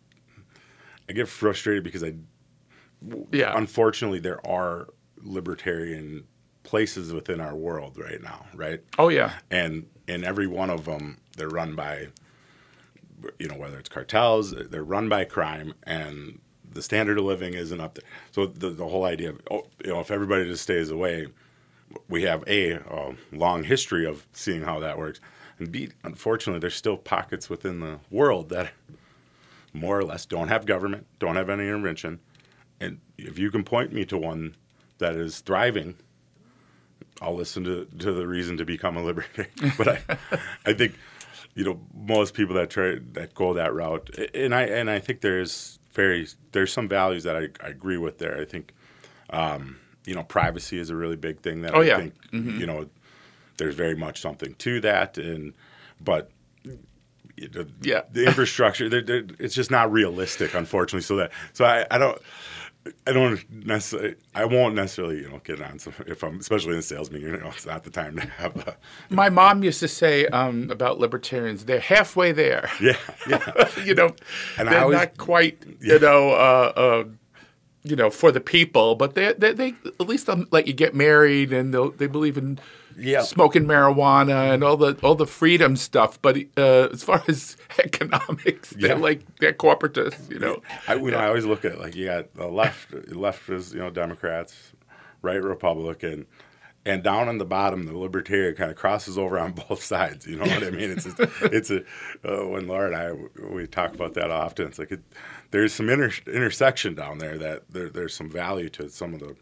[1.08, 2.14] I get frustrated because I
[3.32, 4.88] yeah, unfortunately there are
[5.22, 6.24] libertarian
[6.62, 8.80] places within our world right now, right?
[8.98, 12.08] oh yeah, and and every one of them they're run by
[13.38, 16.40] you know whether it's cartels they're run by crime and
[16.72, 18.04] the standard of living isn't up there.
[18.32, 21.26] So the, the whole idea of oh, you know if everybody just stays away
[22.08, 25.20] we have a, a long history of seeing how that works.
[25.58, 28.72] And b unfortunately there's still pockets within the world that
[29.72, 32.20] more or less don't have government don't have any intervention.
[32.80, 34.56] And if you can point me to one
[34.98, 35.96] that is thriving
[37.22, 39.52] I'll listen to, to the reason to become a libertarian.
[39.78, 40.18] But I,
[40.66, 40.94] I think,
[41.54, 45.20] you know, most people that try that go that route, and I and I think
[45.20, 48.40] there's very there's some values that I, I agree with there.
[48.40, 48.72] I think,
[49.30, 51.96] um, you know, privacy is a really big thing that Oh, I yeah.
[51.96, 52.88] think you know
[53.58, 55.54] there's very much something to that, and
[56.00, 56.30] but.
[57.38, 58.02] The, Yeah.
[58.12, 62.20] the infrastructure they're, they're, it's just not realistic unfortunately so that so I, I don't
[63.06, 64.16] I don't necessarily.
[64.34, 67.28] I won't necessarily, you know, get on some if I'm, especially in a sales meeting.
[67.28, 68.76] You know, it's not the time to have a.
[69.08, 72.68] my mom used to say um, about libertarians, they're halfway there.
[72.80, 72.96] Yeah,
[73.28, 74.10] yeah, you know,
[74.58, 77.04] And they're always- not quite, you know, uh, uh,
[77.84, 80.94] you know, for the people, but they, they, they at least they'll let you get
[80.94, 82.58] married, and they'll, they believe in
[82.98, 83.22] Yeah.
[83.22, 86.20] smoking marijuana and all the all the freedom stuff.
[86.22, 88.94] But uh, as far as economics, they're Yeah.
[89.02, 90.62] like they're corporatists, you know.
[90.88, 92.92] I, you know, I always look at it like you got the left.
[93.14, 94.72] Left is you know Democrats,
[95.22, 96.26] right Republican,
[96.84, 100.26] and down on the bottom the Libertarian kind of crosses over on both sides.
[100.26, 100.90] You know what I mean?
[100.90, 101.80] It's just, it's a
[102.24, 103.12] uh, when Laura and I
[103.52, 104.66] we talk about that often.
[104.66, 105.00] It's like it,
[105.50, 109.36] there's some inter, intersection down there that there, there's some value to some of the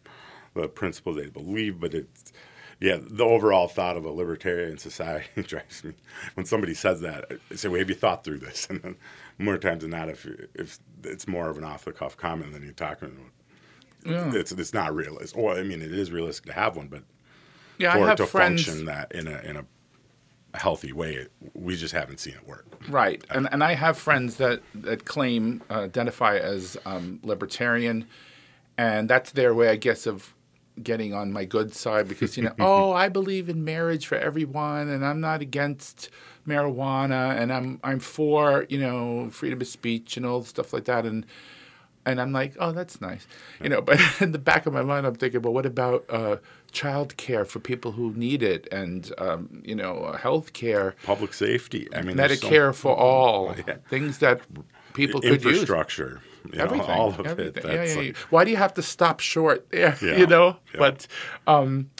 [0.54, 2.29] the principles they believe, but it's
[2.80, 5.92] yeah, the overall thought of a libertarian society drives me.
[6.34, 8.96] When somebody says that, I say, "Well, have you thought through this?" And then
[9.38, 12.62] more times than not, if if it's more of an off the cuff comment than
[12.62, 13.16] you're talking
[14.04, 15.38] about, it's it's not realistic.
[15.38, 17.02] Or I mean, it is realistic to have one, but
[17.78, 18.64] Yeah, for I it have to friends.
[18.64, 19.64] function that in a in a
[20.54, 22.66] healthy way, we just haven't seen it work.
[22.88, 28.06] Right, and and I have friends that that claim uh, identify as um, libertarian,
[28.78, 30.34] and that's their way, I guess, of
[30.82, 34.88] getting on my good side because you know, oh, I believe in marriage for everyone,
[34.88, 36.10] and I'm not against
[36.46, 41.06] marijuana, and I'm I'm for you know freedom of speech and all stuff like that,
[41.06, 41.26] and
[42.06, 43.26] and I'm like, oh, that's nice,
[43.62, 43.80] you know.
[43.80, 46.36] But in the back of my mind, I'm thinking, well, what about uh,
[46.72, 50.94] child care for people who need it, and um, you know, uh, health care.
[51.04, 51.88] Public safety.
[51.94, 53.76] I mean, there's so- Medicare for all, yeah.
[53.88, 54.40] things that
[54.94, 55.44] people could use.
[55.44, 56.20] infrastructure.
[56.52, 57.64] You know, all of everything.
[57.70, 57.74] it.
[57.74, 59.96] Yeah, yeah, like- Why do you have to stop short there?
[60.02, 61.06] Yeah, You know, but
[61.46, 61.90] um,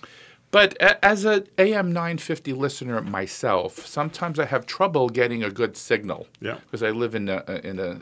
[0.51, 5.77] but a- as a AM 950 listener myself, sometimes I have trouble getting a good
[5.77, 6.27] signal.
[6.41, 6.57] Yeah.
[6.65, 8.01] because I live in a in a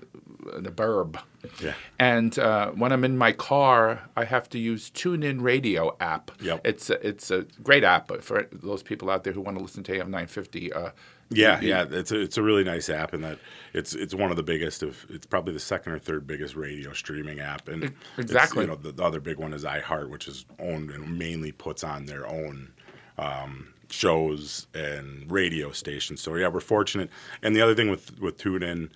[0.57, 1.19] a burb.
[1.63, 1.75] Yeah.
[1.99, 6.31] And uh, when I'm in my car, I have to use TuneIn Radio app.
[6.41, 6.61] Yep.
[6.65, 9.83] It's a, it's a great app for those people out there who want to listen
[9.85, 10.73] to AM 950.
[10.73, 10.91] Uh,
[11.31, 13.39] Yeah, yeah, it's a, it's a really nice app, and that
[13.75, 16.95] it's it's one of the biggest of it's probably the second or third biggest radio
[16.95, 18.63] streaming app, and Exactly.
[18.63, 21.85] you know, the, the other big one is iHeart, which is owned and mainly puts
[21.85, 22.73] on their own
[23.19, 26.21] um, shows and radio stations.
[26.23, 27.11] So yeah, we're fortunate.
[27.43, 28.89] And the other thing with with TuneIn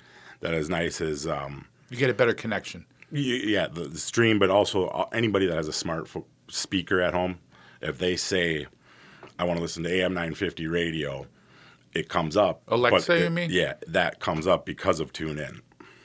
[0.43, 2.85] that is nice is um, you get a better connection.
[3.11, 7.01] y- yeah the, the stream, but also uh, anybody that has a smart fo- speaker
[7.01, 7.39] at home.
[7.81, 8.67] if they say,
[9.39, 11.27] I want to listen to AM 950 radio,
[11.95, 12.63] it comes up.
[12.69, 13.51] Alexa, you mean?
[13.51, 15.61] Yeah, that comes up because of TuneIn.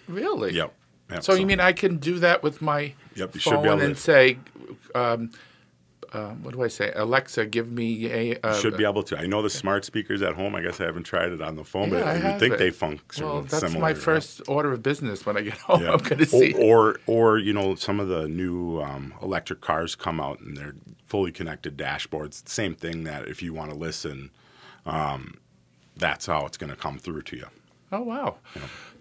[0.08, 0.54] Really?
[0.54, 0.74] Yep.
[1.12, 1.24] Yep.
[1.24, 3.98] So, you mean I can do that with my Yep, phone be able to- and
[3.98, 4.38] say,
[4.96, 5.32] um,
[6.14, 6.92] uh, what do I say?
[6.96, 8.40] Alexa, give me a.
[8.42, 9.18] Uh, should be able to.
[9.18, 10.56] I know the smart speakers at home.
[10.56, 12.60] I guess I haven't tried it on the phone, Yeah, I but you think it.
[12.60, 13.80] they function Well, that's similar.
[13.80, 13.98] my right?
[13.98, 15.82] first order of business when I get home.
[15.84, 15.92] Yeah.
[15.92, 16.54] I'm going to see.
[16.54, 20.56] Or, or, or, you know, some of the new um, electric cars come out and
[20.58, 20.76] they're
[21.08, 22.48] fully connected dashboards.
[22.48, 24.32] Same thing that if you want to listen,
[24.86, 25.36] um,
[25.96, 27.46] that's how it's going to come through to you.
[27.92, 28.36] Oh wow!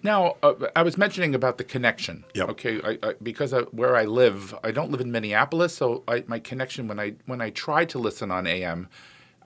[0.02, 2.24] Now uh, I was mentioning about the connection.
[2.34, 2.48] Yep.
[2.50, 6.22] Okay, I, I, because I, where I live, I don't live in Minneapolis, so I,
[6.26, 8.88] my connection when I when I try to listen on AM,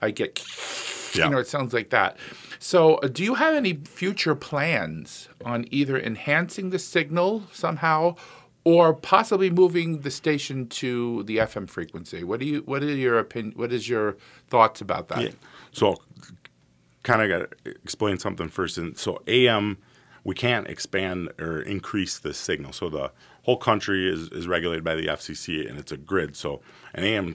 [0.01, 0.39] I get,
[1.15, 1.25] Yeah.
[1.25, 2.17] you know, it sounds like that.
[2.59, 8.15] So, uh, do you have any future plans on either enhancing the signal somehow,
[8.63, 12.23] or possibly moving the station to the FM frequency?
[12.23, 12.61] What do you?
[12.65, 13.53] What are your opinion?
[13.55, 14.17] What is your
[14.49, 15.21] thoughts about that?
[15.23, 15.29] Yeah.
[15.71, 15.95] So,
[17.03, 18.77] kind of got to explain something first.
[18.77, 19.77] And so, AM,
[20.23, 22.73] we can't expand or increase the signal.
[22.73, 23.11] So, the
[23.43, 26.35] whole country is, is regulated by the FCC and it's a grid.
[26.35, 26.61] So,
[26.93, 27.33] an AM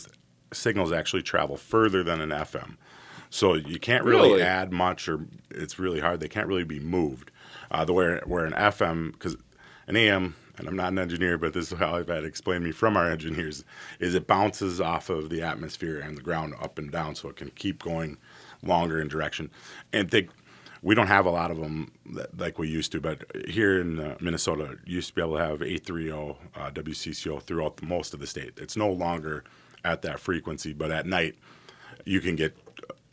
[0.52, 2.76] signals actually travel further than an FM.
[3.30, 4.42] So, you can't really, Really?
[4.42, 6.20] add much or it's really hard.
[6.20, 7.30] They can't really be moved.
[7.70, 9.36] Uh, the way where an FM, because
[9.88, 12.66] an AM, and I'm not an engineer, but this is how I've had explained to
[12.66, 13.64] me from our engineers,
[14.00, 17.36] is it bounces off of the atmosphere and the ground up and down, so it
[17.36, 18.16] can keep going
[18.62, 19.50] longer in direction.
[19.92, 20.30] And think
[20.82, 23.98] we don't have a lot of them that, like we used to, but here in
[23.98, 28.20] uh, Minnesota, used to be able to have 830 uh, WCCO throughout the, most of
[28.20, 28.52] the state.
[28.58, 29.44] It's no longer
[29.84, 31.36] at that frequency, but at night
[32.04, 32.56] you can get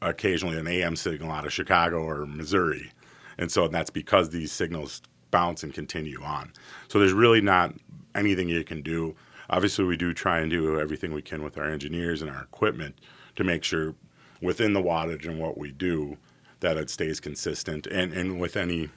[0.01, 2.91] occasionally an AM signal out of Chicago or Missouri.
[3.37, 5.01] And so that's because these signals
[5.33, 6.53] bounce and continue on.
[6.87, 7.73] So there's really not
[8.15, 9.15] anything you can do.
[9.49, 12.95] Obviously, we do try and do everything we can with our engineers and our equipment
[13.35, 13.95] to make sure
[14.41, 16.17] within the wattage and what we do
[16.61, 17.87] that it stays consistent.
[17.87, 18.89] And, and with any,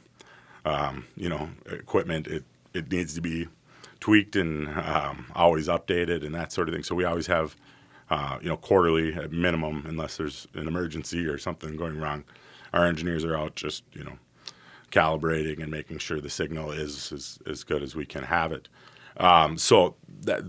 [0.64, 2.44] um, you know, equipment, it,
[2.74, 3.48] it needs to be
[3.98, 6.84] tweaked and um, always updated and that sort of thing.
[6.84, 7.56] So we always have
[8.10, 12.24] uh, you know, quarterly at minimum, unless there's an emergency or something going wrong.
[12.72, 14.18] Our engineers are out just, you know,
[14.90, 18.68] calibrating and making sure the signal is as, as good as we can have it.
[19.18, 20.42] Um, so that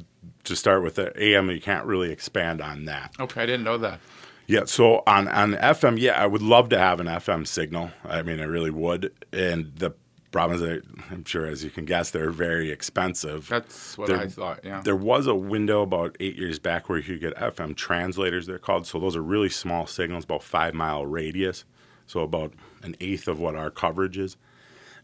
[0.43, 3.13] to start with the AM, you can't really expand on that.
[3.19, 3.99] Okay, I didn't know that.
[4.47, 7.91] Yeah, so on on FM, yeah, I would love to have an FM signal.
[8.05, 9.13] I mean, I really would.
[9.33, 9.93] And the
[10.31, 13.47] problem is, that I'm sure, as you can guess, they're very expensive.
[13.49, 14.61] That's what There- I thought.
[14.63, 14.81] Yeah.
[14.81, 18.57] There was a window about eight years back where you could get FM translators, they're
[18.59, 18.87] called.
[18.87, 21.65] So those are really small signals, about five mile radius.
[22.05, 24.37] So about an eighth of what our coverage is.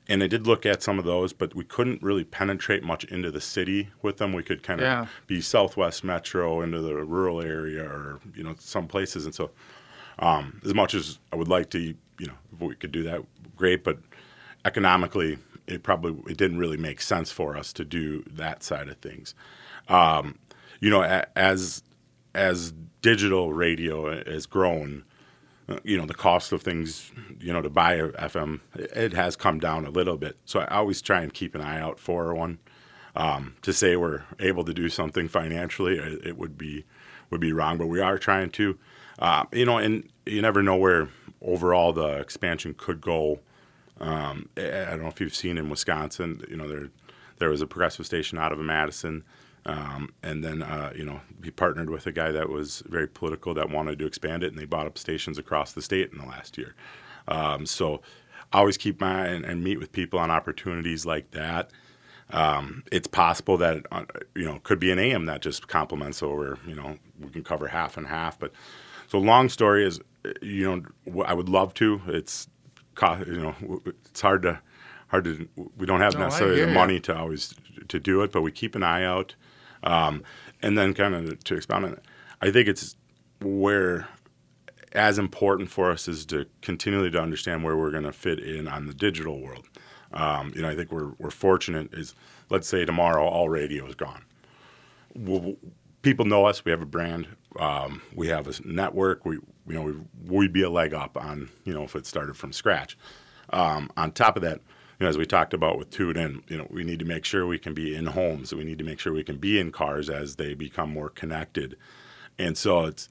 [0.07, 3.31] And I did look at some of those, but we couldn't really penetrate much into
[3.31, 4.33] the city with them.
[4.33, 5.05] We could kind of Yeah.
[5.27, 9.25] be Southwest Metro into the rural area or, you know, some places.
[9.25, 9.51] And so
[10.19, 13.21] um, as much as I would like to, you know, if we could do that,
[13.55, 13.83] great.
[13.83, 13.97] But
[14.65, 18.97] economically, it probably it didn't really make sense for us to do that side of
[18.97, 19.33] things.
[19.87, 20.37] Um,
[20.81, 21.01] you know,
[21.35, 21.81] as
[22.35, 25.03] as digital radio has grown,
[25.83, 29.59] you know, the cost of things, you know, to buy a FM, it has come
[29.59, 30.37] down a little bit.
[30.45, 32.59] So I always try and keep an eye out for one.
[33.15, 36.83] Um, to say we're able to do something financially, it, it would be
[37.29, 37.77] would be wrong.
[37.77, 38.77] But we are trying to,
[39.19, 43.39] uh, you know, and you never know where overall the expansion could go.
[43.99, 46.89] Um, I don't know if you've seen in Wisconsin, you know, there
[47.37, 49.23] there was a progressive station out of Madison,
[49.65, 53.53] um, and then uh, you know he partnered with a guy that was very political
[53.53, 56.25] that wanted to expand it, and they bought up stations across the state in the
[56.25, 56.75] last year.
[57.27, 58.01] Um, so
[58.51, 61.71] I always keep my and, and meet with people on opportunities like that.
[62.31, 66.57] Um, it's possible that uh, you know could be an AM that just complements over.
[66.67, 68.39] You know, we can cover half and half.
[68.39, 68.51] But
[69.07, 69.99] so long story is,
[70.41, 72.01] you know, I would love to.
[72.07, 72.47] It's
[73.27, 74.59] you know, it's hard to
[75.07, 75.47] hard to.
[75.77, 77.53] We don't have No, necessarily the money to always
[77.87, 79.35] to do it, but we keep an eye out.
[79.83, 80.23] Um,
[80.61, 82.03] and then kind of to expound on it,
[82.41, 82.95] I think it's
[83.41, 84.07] where
[84.93, 88.67] as important for us is to continually to understand where we're going to fit in
[88.67, 89.65] on the digital world.
[90.13, 91.93] Um, you know, I think we're we're fortunate.
[91.93, 92.13] Is
[92.49, 94.23] let's say tomorrow all radio is gone.
[95.15, 95.55] Well,
[96.03, 96.63] people know us.
[96.63, 97.27] We have a brand.
[97.59, 99.25] Um, we have a network.
[99.25, 99.93] We you know we
[100.27, 102.97] we'd be a leg up on you know if it started from scratch.
[103.49, 104.61] Um, on top of that,
[105.03, 107.59] know, as we talked about with TuneIn, you know, we need to make sure we
[107.59, 108.53] can be in homes.
[108.53, 111.77] We need to make sure we can be in cars as they become more connected.
[112.39, 113.09] And so it's,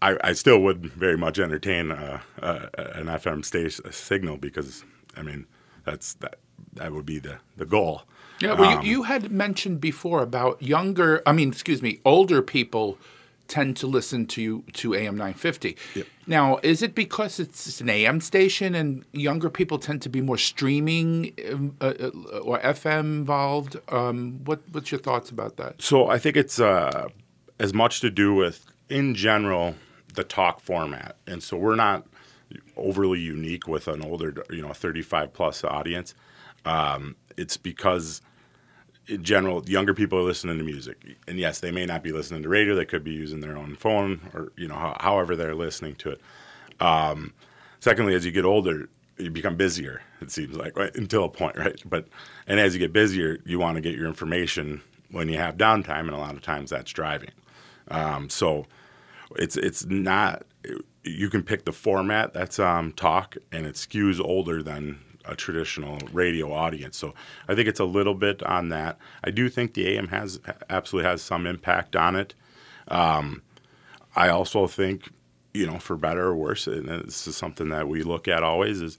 [0.00, 4.84] I, I still would very much entertain uh, uh, an FM station signal because,
[5.16, 5.46] I mean,
[5.84, 6.36] that's that
[6.74, 8.02] that would be the the goal.
[8.40, 12.42] Yeah, well, Um, you, you had mentioned before about younger, I mean, excuse me, older
[12.42, 12.98] people
[13.48, 15.76] tend to listen to to AM 950.
[16.26, 20.38] Now, is it because it's an AM station and younger people tend to be more
[20.38, 23.76] streaming um, uh, uh, or FM involved?
[23.88, 25.82] Um, what what's your thoughts about that?
[25.82, 27.08] So I think it's uh,
[27.58, 29.74] as much to do with, in general,
[30.14, 32.06] the talk format, and so we're not
[32.76, 36.14] overly unique with an older, you know, 35 plus audience.
[36.64, 38.20] Um, it's because
[39.08, 42.42] in general, younger people are listening to music, and yes, they may not be listening
[42.42, 42.74] to radio.
[42.74, 46.10] They could be using their own phone, or you know, ho- however they're listening to
[46.10, 46.20] it.
[46.80, 47.32] Um,
[47.80, 48.88] secondly, as you get older,
[49.18, 50.02] you become busier.
[50.20, 50.94] It seems like right?
[50.94, 51.80] until a point, right?
[51.84, 52.06] But
[52.46, 56.00] and as you get busier, you want to get your information when you have downtime,
[56.00, 57.32] and a lot of times that's driving.
[57.88, 58.66] Um, so
[59.36, 60.44] it's it's not.
[61.04, 65.98] You can pick the format that's um, talk, and it skews older than a traditional
[66.12, 66.96] radio audience.
[66.96, 67.14] So
[67.48, 68.98] I think it's a little bit on that.
[69.24, 72.34] I do think the AM has absolutely has some impact on it.
[72.88, 73.42] Um,
[74.16, 75.10] I also think,
[75.54, 78.80] you know, for better or worse, and this is something that we look at always
[78.80, 78.98] is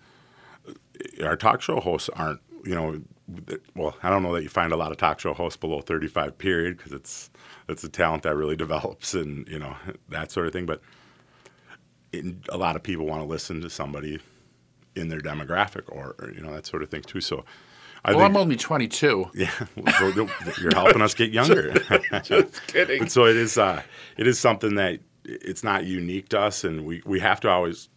[1.23, 3.01] our talk show hosts aren't, you know,
[3.75, 6.37] well, I don't know that you find a lot of talk show hosts below 35
[6.37, 7.29] period because it's
[7.69, 9.75] it's a talent that really develops and you know
[10.09, 10.65] that sort of thing.
[10.65, 10.81] But
[12.11, 14.19] it, a lot of people want to listen to somebody
[14.95, 17.21] in their demographic or, or you know that sort of thing too.
[17.21, 17.45] So.
[18.05, 19.31] I Well, think, I'm only 22.
[19.33, 19.49] yeah,
[19.97, 20.27] so
[20.59, 21.71] you're helping us get younger.
[22.23, 23.03] Just kidding.
[23.03, 23.57] And so it is.
[23.57, 23.81] Uh,
[24.17, 27.87] it is something that it's not unique to us, and we, we have to always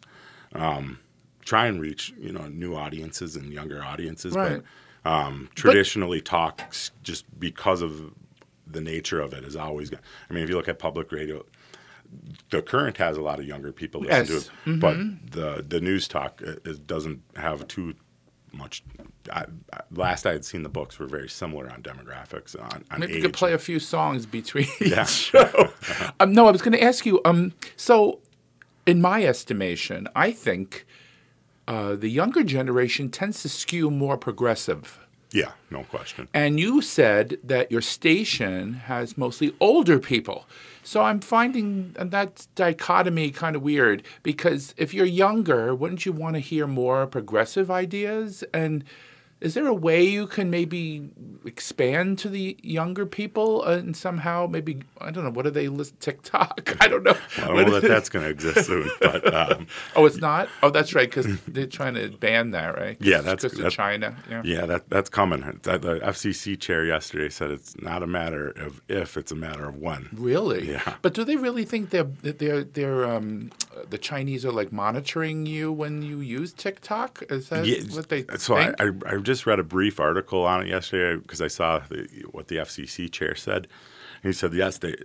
[0.55, 1.01] um,
[1.45, 4.35] try and reach you know new audiences and younger audiences.
[4.35, 4.63] Right.
[5.03, 8.13] But um, traditionally, talks just because of
[8.65, 9.93] the nature of it is always.
[9.93, 11.45] I mean, if you look at public radio,
[12.51, 14.51] the current has a lot of younger people listen Yes.
[14.65, 14.97] to it, but
[15.33, 17.95] the the news talk uh, it doesn't have too
[18.53, 18.83] much.
[19.33, 23.01] I, I, last I had seen the books were very similar on demographics on, on
[23.01, 23.17] Maybe age.
[23.17, 25.03] you could play a few songs between Yeah.
[25.03, 25.71] each show.
[26.21, 27.21] um, no, I was going to ask you.
[27.25, 28.21] Um, so,
[28.87, 30.87] in my estimation, I think
[31.69, 35.06] uh, the younger generation tends to skew more progressive.
[35.33, 36.29] Yeah, no question.
[36.33, 40.47] And you said that your station has mostly older people.
[40.83, 46.35] So I'm finding that dichotomy kind of weird because if you're younger, wouldn't you want
[46.35, 48.45] to hear more progressive ideas?
[48.55, 48.85] And
[49.41, 51.11] is there a way you can maybe
[51.45, 55.69] expand to the younger people and somehow maybe I don't know what do they
[56.01, 56.77] TikTok?
[56.81, 57.17] I don't know.
[57.37, 60.49] I don't know that that's going to exist soon, but um, oh, it's not.
[60.63, 62.97] Oh, that's right because they're trying to ban that, right?
[63.07, 64.17] Yeah, that's- because of China.
[64.29, 64.43] Yeah.
[64.45, 65.61] yeah, that that's coming.
[65.63, 69.69] The the FCC chair yesterday said it's not a matter of if, it's a matter
[69.69, 70.09] of when.
[70.13, 70.71] Really?
[70.71, 70.95] Yeah.
[71.03, 73.51] But do they really think they're they're um,
[73.89, 77.23] the Chinese are like monitoring you when you use TikTok?
[77.31, 78.81] Is that Yeah, what they so think?
[78.81, 82.09] I, I, I just read a brief article on it yesterday because I saw the,
[82.31, 83.69] what the FCC chair said.
[84.23, 84.97] He said yes, they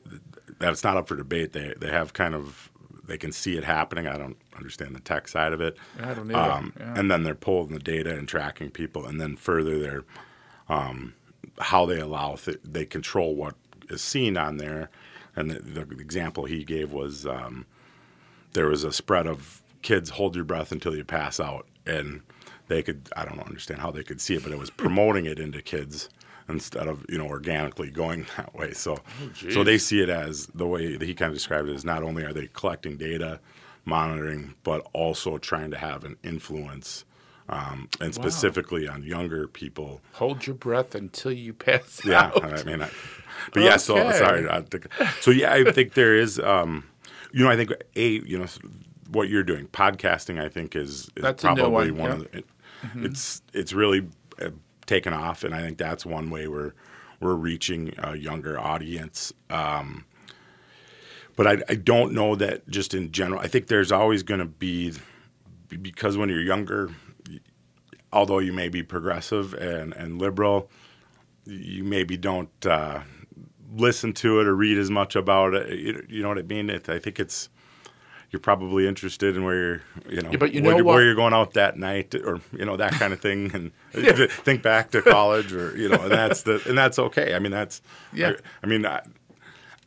[0.59, 1.53] that's not up for debate.
[1.53, 2.71] They they have kind of
[3.05, 4.07] they can see it happening.
[4.07, 5.77] I don't understand the tech side of it.
[5.99, 6.39] I don't either.
[6.39, 6.93] Um, Yeah.
[6.97, 10.03] And then they're pulling the data and tracking people, and then further they're
[10.69, 11.13] um,
[11.59, 13.55] how they allow th- they control what
[13.89, 14.89] is seen on there.
[15.35, 17.65] And the, the example he gave was um,
[18.53, 22.21] there was a spread of kids hold your breath until you pass out, and
[22.67, 25.39] they could I don't understand how they could see it, but it was promoting it
[25.39, 26.09] into kids
[26.49, 28.73] instead of you know organically going that way.
[28.73, 28.99] So
[29.51, 32.03] so they see it as the way that he kind of described it is not
[32.03, 33.39] only are they collecting data,
[33.85, 37.05] monitoring, but also trying to have an influence.
[37.49, 42.45] Um, and specifically on younger people, Hold your breath until you pass yeah, out.
[42.45, 42.89] I mean, I,
[43.53, 43.75] but yeah.
[43.75, 44.49] So sorry.
[44.49, 44.87] I think,
[45.19, 46.39] so yeah, I think there is.
[46.39, 46.85] Um,
[47.31, 48.47] you know, I think a you know
[49.09, 50.41] what you're doing, podcasting.
[50.41, 52.25] I think is, is That's probably one, of yeah.
[52.31, 52.37] the.
[52.39, 52.45] It,
[52.95, 54.07] It's it's really
[54.41, 54.49] uh,
[54.85, 56.73] taken off, and I think that's one way we're
[57.19, 59.31] we're reaching a younger audience.
[59.49, 60.05] Um,
[61.35, 63.39] but I, I don't know that just in general.
[63.39, 64.93] I think there's always going to be
[65.69, 66.89] because when you're younger,
[68.11, 70.69] although you may be progressive and, and liberal,
[71.45, 73.01] you maybe don't uh,
[73.73, 76.09] listen to it or read as much about it.
[76.09, 76.69] You, know what I mean?
[76.69, 77.49] It, I think it's
[78.31, 80.95] you're probably interested in where you're, you know, Yeah, but you where, know what?
[80.95, 83.71] where you're going out that night, or you know that kind of thing, and
[84.29, 87.33] think back to college, or you know, and that's the and that's okay.
[87.35, 87.81] I mean, that's
[88.13, 88.29] Yeah.
[88.29, 89.01] I, I mean, I,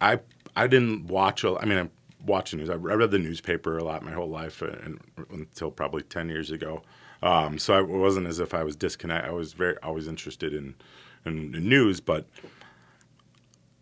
[0.00, 0.20] I
[0.56, 1.44] I didn't watch.
[1.44, 1.88] a- I mean, I
[2.26, 2.70] watch the news.
[2.70, 6.50] I read the newspaper a lot my whole life, uh, and until probably ten years
[6.50, 6.82] ago.
[7.22, 9.30] Um, so I, it wasn't as if I was disconnected.
[9.30, 10.74] I was very always interested in,
[11.24, 12.26] in, in news, but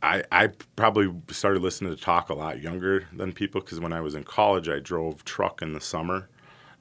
[0.03, 4.01] I, I probably started listening to talk a lot younger than people because when I
[4.01, 6.29] was in college, I drove truck in the summer.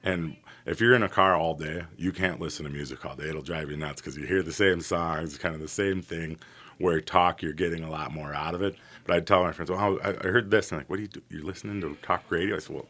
[0.02, 3.28] And if you're in a car all day, you can't listen to music all day.
[3.28, 6.38] It'll drive you nuts because you hear the same songs, kind of the same thing.
[6.78, 8.74] where talk you're getting a lot more out of it.
[9.04, 11.02] But I'd tell my friends, "Oh, I, I heard this," and I'm like, "What do
[11.02, 11.22] you do?
[11.30, 12.88] You're listening to talk radio?" I said, "Well,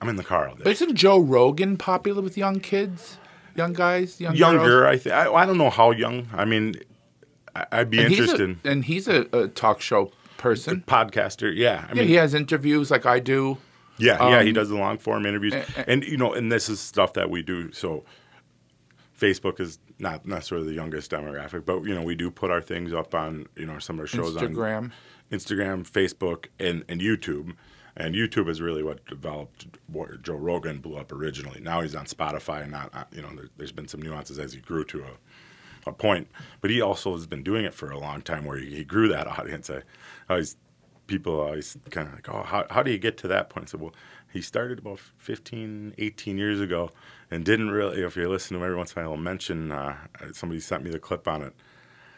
[0.00, 3.18] I'm in the car all day." Isn't Joe Rogan popular with young kids,
[3.54, 4.94] young guys, young Younger, girls?
[4.94, 5.14] I think.
[5.14, 6.28] I, I don't know how young.
[6.32, 6.74] I mean,
[7.72, 8.58] I'd be And he's, interested.
[8.64, 10.82] a, and he's a, a talk show person.
[10.86, 11.84] Podcaster, yeah.
[11.86, 13.58] I Yeah, mean, he has interviews like I do.
[13.96, 16.68] Yeah, yeah, he Um, does the long form interviews, a- and you know, and this
[16.68, 17.70] is stuff that we do.
[17.72, 18.04] So,
[19.18, 22.92] Facebook is not necessarily the youngest demographic, but you know, we do put our things
[22.92, 24.90] up on you know some of our shows on Instagram.
[25.30, 27.54] Instagram, Facebook, and and YouTube.
[27.96, 31.60] And YouTube is really what developed what Joe Rogan blew up originally.
[31.60, 34.52] Now he's on Spotify, and not uh, you know, there, there's been some nuances as
[34.52, 35.10] he grew to a
[35.86, 36.28] a point.
[36.60, 39.08] But he also has been doing it for a long time where he, he grew
[39.08, 39.70] that audience.
[39.70, 39.82] I
[40.28, 40.56] always,
[41.06, 43.68] people always kind of like, oh, how, how do you get to that point?
[43.68, 43.94] Said, well,
[44.32, 46.90] he started about 15, 18 years ago
[47.30, 49.96] and didn't really, if you listen to him every once in a while, mention, uh,
[50.32, 51.54] somebody sent me the clip on it.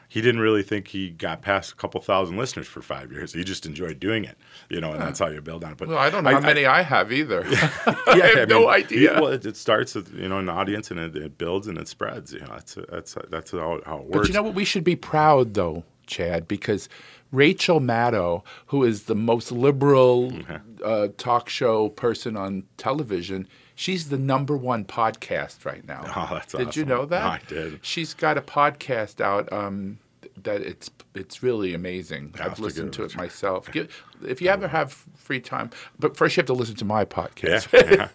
[0.09, 3.33] He didn't really think he got past a couple thousand listeners for five years.
[3.33, 4.39] He just enjoyed doing it,
[4.69, 5.79] you know, and that's how you build on it.
[5.79, 7.45] But Well, I don't know how many I, have either.
[7.51, 7.63] yeah,
[8.07, 9.15] I have no idea.
[9.15, 11.89] Well, it, it starts with you know an audience and it, it builds and it
[11.89, 12.33] spreads.
[12.33, 14.19] You know, that's that's that's how, how it works.
[14.19, 14.55] But you know what?
[14.55, 16.89] We should be proud, though, Chad, because
[17.33, 20.33] Rachel Maddow, who is the most liberal
[20.85, 26.05] uh, talk show person on television, she's the number one podcast right now.
[26.17, 27.23] Oh, that's Did you know that?
[27.23, 27.85] No, I did.
[27.85, 29.99] She's got a podcast out um,
[30.43, 32.33] that it's it's really amazing.
[32.37, 33.71] I'll have I've listened to it it myself.
[33.73, 37.05] Give, if you ever have free time, but first you have to listen to my
[37.05, 37.71] podcast.
[37.73, 38.09] yeah.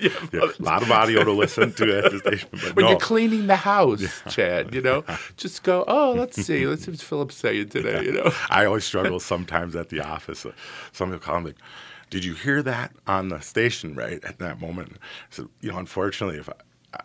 [0.00, 0.50] Yeah, yeah.
[0.58, 2.48] a lot of audio to listen to at the station.
[2.52, 5.04] But when no, you're cleaning the house, Chad, you know,
[5.36, 8.30] just go, oh, let's see, let's see what Philip's saying today, you know.
[8.50, 10.46] I always struggle sometimes at the office.
[10.92, 11.56] Some people call me, like,
[12.10, 14.96] "Did you hear that on the station right at that moment?" I
[15.30, 16.54] said, you know, unfortunately, if I,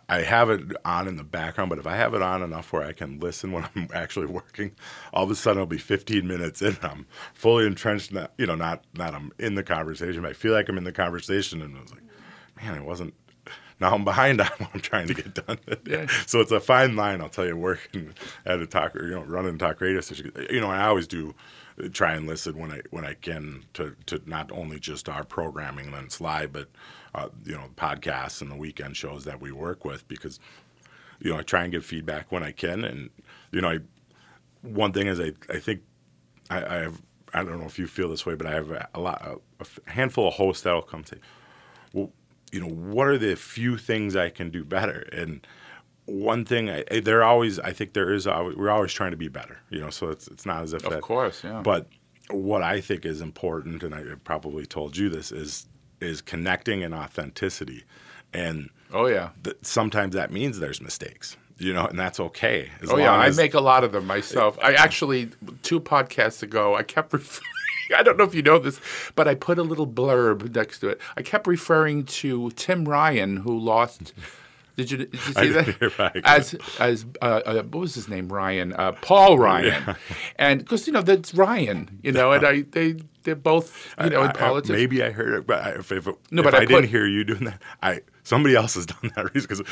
[0.08, 2.84] I have it on in the background, but if I have it on enough where
[2.84, 4.72] I can listen when I'm actually working,
[5.12, 6.76] all of a sudden it'll be 15 minutes in.
[6.82, 8.12] I'm fully entrenched.
[8.12, 10.22] Not you know, not not I'm in the conversation.
[10.22, 12.02] But I feel like I'm in the conversation, and I was like,
[12.62, 13.14] man, I wasn't.
[13.80, 15.58] Now I'm behind on what I'm trying to get done.
[15.86, 16.06] Yeah.
[16.26, 18.14] So it's a fine line, I'll tell you, working
[18.46, 20.32] at a talk, you know, running talk radio station.
[20.50, 21.34] You know, I always do
[21.92, 25.92] try and listen when I when I can to, to not only just our programming
[25.94, 26.68] it's live, but
[27.14, 30.38] uh, you know, podcasts and the weekend shows that we work with because
[31.20, 33.10] you know I try and give feedback when I can, and
[33.50, 33.78] you know, I,
[34.62, 35.82] one thing is I I think
[36.50, 37.02] I, I have
[37.32, 40.28] I don't know if you feel this way, but I have a lot a handful
[40.28, 41.18] of hosts that'll come say,
[41.92, 42.10] well,
[42.52, 45.08] you know, what are the few things I can do better?
[45.12, 45.44] And
[46.06, 49.28] one thing, I, they're always, I think there is, always, we're always trying to be
[49.28, 51.62] better, you know, so it's, it's not as if Of that, course, yeah.
[51.62, 51.88] But
[52.30, 55.66] what I think is important, and I probably told you this, is,
[56.00, 57.84] is connecting and authenticity.
[58.32, 59.30] And Oh yeah.
[59.42, 62.70] th- sometimes that means there's mistakes, you know, and that's okay.
[62.82, 64.58] As Oh yeah, I make a lot of them myself.
[64.62, 65.30] I actually
[65.62, 67.48] two podcasts ago, I kept referring.
[67.96, 68.80] I don't know if you know this,
[69.14, 71.00] but I put a little blurb next to it.
[71.16, 74.12] I kept referring to Tim Ryan, who lost.
[74.76, 76.12] Did you, did you see I that?
[76.14, 78.28] did As as uh, uh, what was his name?
[78.28, 79.94] Ryan, uh, Paul Ryan, Yeah.
[80.36, 84.22] and because you know that's Ryan, you know, and I they they're both you know
[84.22, 84.70] I- in I- politics.
[84.70, 87.06] maybe I heard it, but I- if, if, No, if but I, I didn't hear
[87.06, 89.62] you doing that, I somebody else has done that because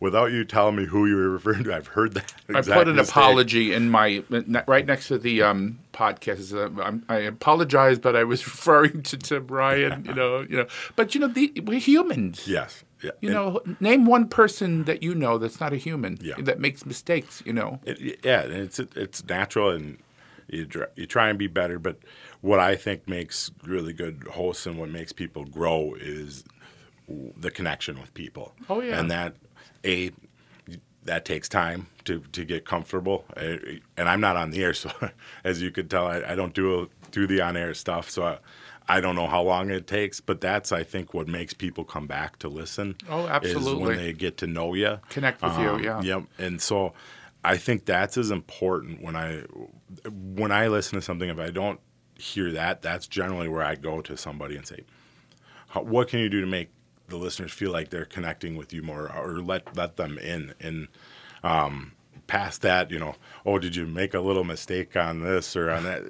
[0.00, 2.32] without you telling me who you were referring to, I've heard that.
[2.48, 3.14] I put an mistake.
[3.16, 4.22] apology in my
[4.66, 6.54] right next to the um, podcast.
[6.54, 10.06] Uh, I'm, I apologize, but I was referring to Tim Ryan.
[10.06, 10.66] You know, you know.
[10.96, 12.48] But you know, the, we're humans.
[12.48, 12.82] Yes.
[13.02, 13.10] Yeah.
[13.20, 16.34] You And know, name one person that you know that's not a human Yeah.
[16.38, 17.42] that makes mistakes.
[17.46, 17.80] You know.
[17.84, 19.98] it- yeah, and it's it's natural, and
[20.48, 21.78] you try, you try and be better.
[21.78, 21.98] But
[22.40, 26.44] what I think makes really good hosts and what makes people grow is
[27.40, 28.52] the connection with people.
[28.68, 28.98] Oh, yeah.
[28.98, 29.36] and that
[29.84, 30.10] a
[31.04, 33.24] that takes time to, to get comfortable.
[33.36, 33.56] Uh,
[33.96, 34.90] And I'm not on the air, so
[35.44, 38.10] as you could tell, I, I don't do do the on air stuff.
[38.10, 38.38] So I,
[38.88, 42.06] I don't know how long it takes, but that's I think what makes people come
[42.06, 42.96] back to listen.
[43.08, 43.86] Oh, Is absolutely.
[43.86, 46.00] when they get to know you, Connect with you, yeah.
[46.00, 46.22] Yep.
[46.38, 46.94] And so
[47.44, 49.42] I think that's as important when I
[50.10, 51.28] when I listen to something.
[51.28, 51.80] If I don't
[52.16, 54.84] hear that, that's generally where I go to somebody and say,
[55.74, 56.70] "What can you do to make
[57.08, 60.88] the listeners feel like they're connecting with you more, or let let them in?" And
[61.44, 61.92] um,
[62.26, 63.14] past that, you know,
[63.44, 66.04] oh, did you make a little mistake on this or on that?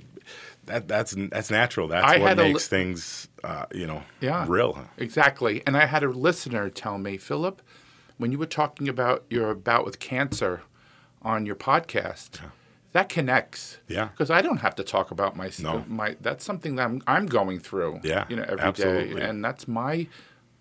[0.68, 1.88] That that's that's natural.
[1.88, 4.44] That's I what a li- makes things, uh, you know, Yeah.
[4.48, 4.72] real.
[4.74, 4.84] huh?
[4.96, 5.62] Exactly.
[5.66, 7.60] And I had a listener tell me, Philip,
[8.16, 10.62] when you were talking about your bout with cancer
[11.22, 12.40] on your podcast,
[12.92, 13.78] that connects.
[13.88, 14.08] Yeah.
[14.08, 15.84] Because I don't have to talk about my No.
[15.88, 18.00] my that's something that I'm I'm going through.
[18.04, 19.22] Yeah, You know, every day, absolutely.
[19.22, 20.06] And that's my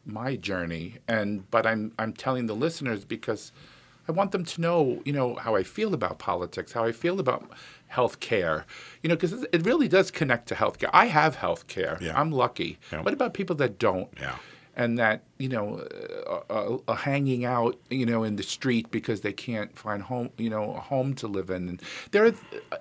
[0.05, 0.97] my journey.
[1.07, 3.51] And but I'm I'm telling the listeners because
[4.07, 7.19] I want them to know, you know, how I feel about politics, how I feel
[7.19, 7.49] about
[7.87, 8.65] health care,
[9.03, 10.89] you know, because it really does connect to health care.
[10.93, 11.97] I have health care.
[11.99, 12.19] Yeah.
[12.19, 12.79] I'm lucky.
[12.91, 13.01] Yeah.
[13.01, 14.09] What about people that don't?
[14.19, 14.35] Yeah.
[14.75, 15.79] And that, you know,
[16.27, 20.29] uh, uh, uh, hanging out, you know, in the street because they can't find home,
[20.37, 21.67] you know, a home to live in.
[21.67, 21.81] And
[22.11, 22.33] there are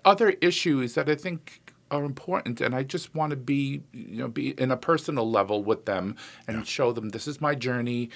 [0.04, 4.28] other issues that I think are important and I just want to be, you know,
[4.28, 6.16] be in a personal level with them
[6.46, 8.10] and show them this is my journey.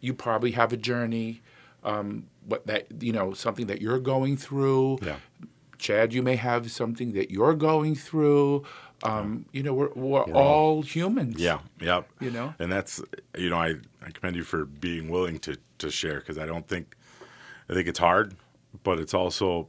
[0.00, 1.42] You probably have a journey.
[1.86, 4.98] Um, what that you know something that you're going through.
[5.02, 5.16] Yeah.
[5.78, 8.64] Chad, you may have something that you're going through.
[9.02, 11.38] Um, you know, we're, we're, all humans.
[11.38, 12.08] Yeah, yep.
[12.18, 12.54] You know?
[12.58, 13.00] and that's
[13.38, 13.74] you know I,
[14.04, 16.96] I commend you for being willing to to share because I don't think
[17.70, 18.34] I think it's hard,
[18.82, 19.68] but it's also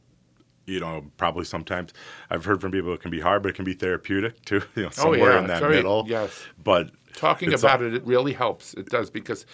[0.66, 1.94] you know probably sometimes
[2.32, 4.62] I've heard from people it can be hard, but it can be therapeutic too.
[4.76, 6.06] You know, somewhere Oh, yeah, in that very- middle.
[6.08, 6.46] yes.
[6.64, 8.76] but Talking about it, it really helps.
[8.76, 9.46] It does because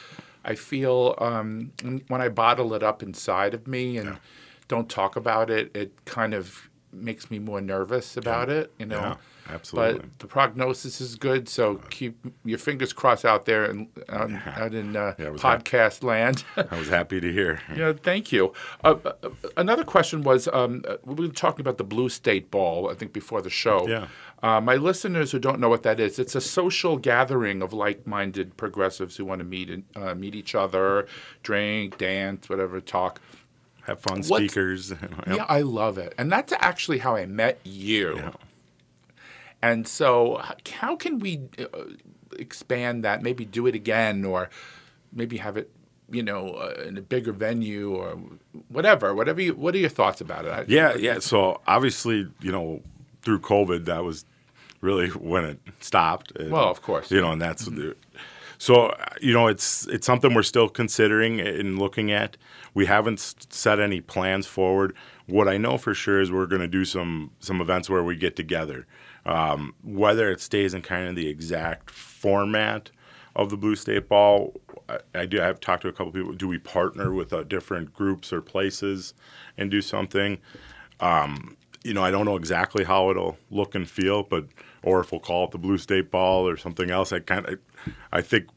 [0.45, 1.71] I feel um,
[2.07, 4.17] when I bottle it up inside of me and
[4.67, 8.71] don't talk about it, it kind of makes me more nervous about it.
[8.77, 8.99] You know.
[8.99, 9.15] Yeah,
[9.49, 9.99] absolutely.
[9.99, 14.73] But the prognosis is good, so keep your fingers crossed out there and out, out
[14.73, 16.43] in uh, Yeah, podcast land.
[16.57, 17.59] I was happy to hear.
[17.75, 18.53] Yeah, thank you.
[18.83, 22.89] Uh, uh, another question was um, uh, we were talking about the Blue State Ball,
[22.91, 23.87] I think, before the show.
[23.87, 24.07] Yeah.
[24.43, 28.55] Uh, my listeners who don't know what that is, it's a social gathering of like-minded
[28.57, 31.07] progressives who want to meet and, uh, meet each other,
[31.43, 33.21] drink, dance, whatever, talk.
[33.85, 34.93] Have fun What's- speakers.
[35.27, 38.15] Yeah, I love it, and that's actually how I met you.
[38.17, 38.31] Yeah.
[39.61, 40.41] And so,
[40.73, 41.85] how can we uh,
[42.37, 43.23] expand that?
[43.23, 44.49] Maybe do it again, or
[45.13, 45.71] maybe have it,
[46.11, 48.19] you know, uh, in a bigger venue, or
[48.67, 49.13] whatever.
[49.15, 49.39] Whatever.
[49.41, 50.49] You, what are your thoughts about it?
[50.51, 51.19] I- Yeah, yeah.
[51.19, 52.81] So obviously, you know,
[53.21, 54.25] through COVID, that was
[54.83, 56.31] really when it stopped.
[56.35, 57.09] And, Well, of course.
[57.09, 57.95] You know, and that's the.
[58.59, 62.37] So you know, it's it's something we're still considering and looking at.
[62.73, 63.19] We haven't
[63.49, 64.95] set any plans forward.
[65.25, 68.15] What I know for sure is we're going to do some some events where we
[68.15, 68.85] get together.
[69.25, 72.91] Um, whether it stays in kind of the exact format
[73.35, 74.53] of the Blue State Ball,
[74.89, 75.41] I, I do.
[75.41, 76.33] I've talked to a couple people.
[76.33, 79.13] Do we partner with uh, different groups or places
[79.57, 80.39] and do something?
[81.83, 84.45] you know, I don't know exactly how it'll look and feel, but
[84.83, 87.11] or if we'll call it the Blue State Ball or something else.
[87.11, 87.59] I kind of,
[88.11, 88.47] I think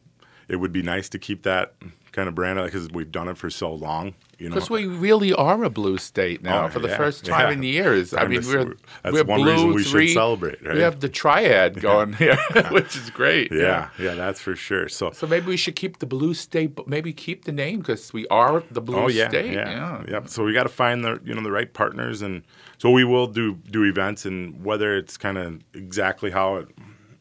[0.48, 1.74] it would be nice to keep that
[2.12, 4.14] kind of brand because we've done it for so long.
[4.38, 7.24] You know, Because we really are a blue state now Oh, for the yeah, first
[7.24, 7.52] time yeah.
[7.54, 8.12] in years.
[8.14, 10.74] I mean, we're that's we're one blue reason we should three, celebrate, right?
[10.74, 12.36] We have the triad going here,
[12.70, 13.50] which is great.
[13.50, 14.88] yeah, yeah, that's for sure.
[14.90, 16.74] So, So maybe we should keep the blue state.
[16.74, 19.52] but Maybe keep the name because we are the blue oh yeah, state.
[19.54, 20.28] yeah, Yep.
[20.28, 22.42] So we got to find the you know the right partners, and
[22.78, 26.68] so we will do do events, and whether it's kind of exactly how it,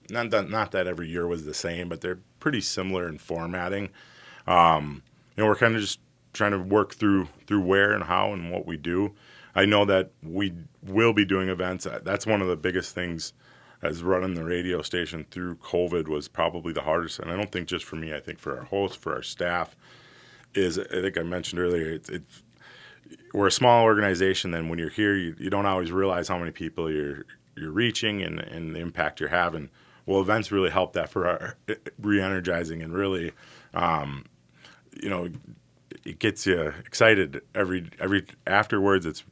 [0.10, 3.90] not that not that every year was the same, but they're pretty similar in formatting.
[4.48, 5.04] Um,
[5.38, 6.00] we're kind of just
[6.34, 9.14] trying to work through through where and how and what we do.
[9.56, 10.54] I know that we
[10.84, 11.88] will be doing events.
[12.04, 13.34] That's one of the biggest things
[13.82, 17.68] as running the radio station through COVID was probably the hardest, and I don't think
[17.68, 18.14] just for me.
[18.14, 19.76] I think for our hosts, for our staff,
[20.54, 21.90] is I think I mentioned earlier.
[21.90, 22.44] It's, it's
[23.34, 24.52] we're a small organization.
[24.52, 27.26] Then when you're here, you, you don't always realize how many people you're
[27.56, 29.70] you're reaching and, and the impact you're having.
[30.06, 31.56] Well, events really help that for our
[32.00, 33.32] re-energizing and really,
[33.74, 34.26] um,
[35.02, 35.30] you know,
[36.04, 39.06] it gets you excited every every afterwards.
[39.06, 39.24] It's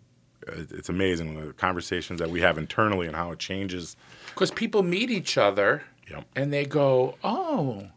[0.48, 3.96] it's amazing the conversations that we have internally and how it changes.
[4.34, 6.26] Because people meet each other Yep.
[6.36, 7.88] and they go, "Oh,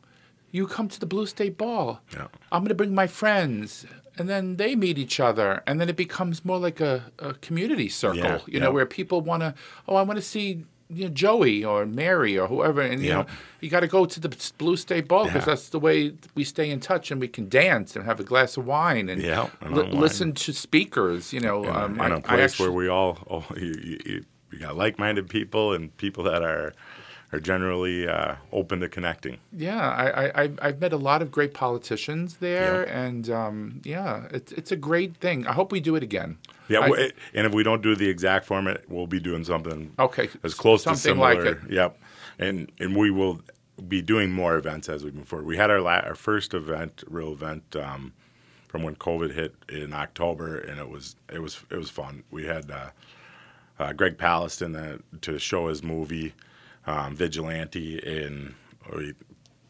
[0.53, 2.01] you come to the Blue State Ball.
[2.13, 2.29] Yeah.
[2.53, 3.87] I'm going to bring my friends."
[4.19, 7.91] And then they meet each other, and then it becomes more like a, a community
[7.91, 9.55] circle, Yeah, you know, where people want to,
[9.87, 13.15] oh, I want to see you know, Joey or Mary or whoever, and you Yeah.
[13.23, 13.27] know,
[13.61, 14.29] you got to go to the
[14.59, 15.47] Blue State Ball because Yeah.
[15.47, 18.57] that's the way we stay in touch, and we can dance and have a glass
[18.57, 21.33] of wine and Yeah, and li- listen to speakers.
[21.33, 23.45] You know, in, a- um, in I- a I place actu- where we all oh,
[23.57, 26.73] you, you, you, you got like-minded people and people that are
[27.33, 29.39] are generally uh, open to connecting.
[29.53, 33.05] Yeah, I, I, I've- I've met a lot of great politicians there, Yeah.
[33.05, 35.47] and um, yeah, it's it's a great thing.
[35.47, 36.39] I hope we do it again.
[36.69, 40.29] Yeah, I- and if we don't do the exact format, we'll be doing something Okay,
[40.45, 41.35] as close to something similar.
[41.45, 41.71] like it.
[41.71, 41.99] Yep,
[42.39, 43.41] and and we will
[43.89, 45.47] be doing more events as we move forward.
[45.47, 48.13] We had our la- our first event, real event, um,
[48.69, 52.23] from when COVID hit in October, and it was it was it was fun.
[52.31, 52.91] We had uh,
[53.81, 56.33] uh, Greg Palast on uh, to show his movie
[56.87, 58.55] um, Vigilante, and
[58.95, 59.15] we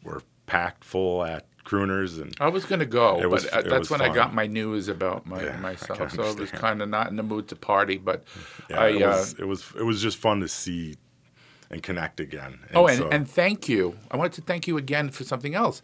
[0.03, 3.89] were packed full at Crooners, and I was going to go, was- but uh, that's
[3.89, 6.87] when I got my news about my, Yeah, myself, can so I was kind of
[6.89, 7.97] not in the mood to party.
[7.97, 8.23] But
[8.69, 10.95] yeah, I, it, uh, was, it was it was just fun to see
[11.69, 12.59] and connect again.
[12.73, 13.97] oh, and, so- and thank you.
[14.09, 15.81] I wanted to thank you again for something else,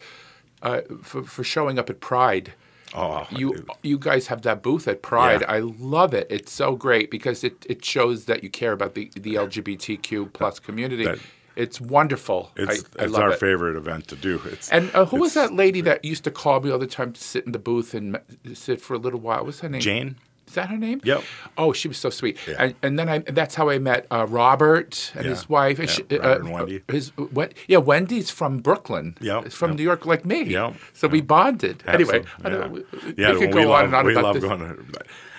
[0.62, 2.54] uh, for for showing up at Pride.
[2.94, 5.40] Oh, you it- you guys have that booth at Pride.
[5.40, 5.52] Yeah.
[5.52, 6.26] I love it.
[6.30, 10.58] It's so great because it, it shows that you care about the, the LGBTQ plus
[10.58, 11.04] community.
[11.04, 11.18] That-
[11.56, 12.50] it's wonderful.
[12.56, 13.38] it's I, I it's our it.
[13.38, 14.40] favorite event to do.
[14.46, 17.12] It's And uh, who was that lady that used to call me all the time
[17.12, 18.18] to sit in the booth and
[18.54, 19.44] sit for a little while?
[19.44, 19.80] What's her name?
[19.80, 20.16] Jane?
[20.54, 21.00] Is that her name?
[21.02, 21.24] Yep.
[21.58, 22.38] Oh, she was so sweet.
[22.46, 22.54] Yeah.
[22.60, 25.30] And, and then I that's how I met uh, Robert and Yeah.
[25.30, 25.80] his wife.
[25.80, 26.82] And Yeah, she, Robert and Wendy.
[26.86, 29.16] His, what, yeah, Wendy's from Brooklyn.
[29.20, 29.40] Yeah.
[29.48, 29.78] From yep.
[29.78, 30.44] New York like me.
[30.44, 31.82] Yep, So we bonded.
[31.88, 32.84] Anyway, Absolutely,
[33.18, 33.32] yeah.
[33.32, 34.44] we, yeah, we go love, on and on we love this.
[34.44, 34.86] going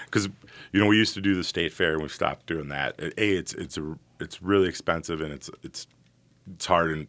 [0.05, 0.27] because
[0.73, 2.99] you know we used to do the state fair and we stopped doing that.
[2.99, 5.87] A, it's it's a, it's really expensive and it's it's
[6.53, 7.07] it's hard and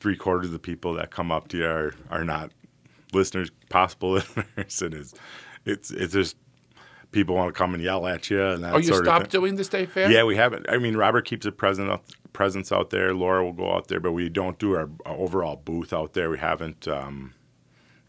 [0.00, 2.50] three quarters of the people that come up to you are are not
[3.12, 4.10] listeners, possible
[4.56, 5.14] listeners, and it's
[5.64, 6.36] it's it's just
[7.12, 9.54] people want to come and yell at you and that Oh, you sort stopped doing
[9.56, 10.10] the state fair?
[10.10, 10.66] Yeah, we haven't.
[10.68, 12.00] I mean, Robert keeps a present
[12.32, 13.14] presence out there.
[13.14, 16.30] Laura will go out there, but we don't do our, our overall booth out there.
[16.30, 16.88] We haven't.
[16.88, 17.34] Um,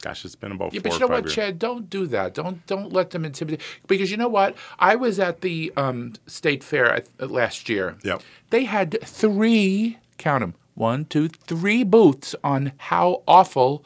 [0.02, 1.36] gosh, it's been about Yeah, but you or know five what, years.
[1.36, 1.60] Chad?
[1.60, 2.34] Don't do that.
[2.34, 3.62] Don't don't let them intimidate.
[3.88, 4.56] Because you know what?
[4.80, 7.98] I was at the um, state fair at, uh, last year.
[8.04, 8.22] Yep.
[8.50, 13.86] They had three, count them, one, two, three booths on how awful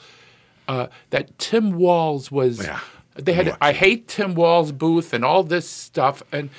[0.68, 2.64] uh, that Tim Walz was.
[2.64, 2.80] Yeah.
[3.18, 6.50] They had I hate Tim Walz booth and all this stuff and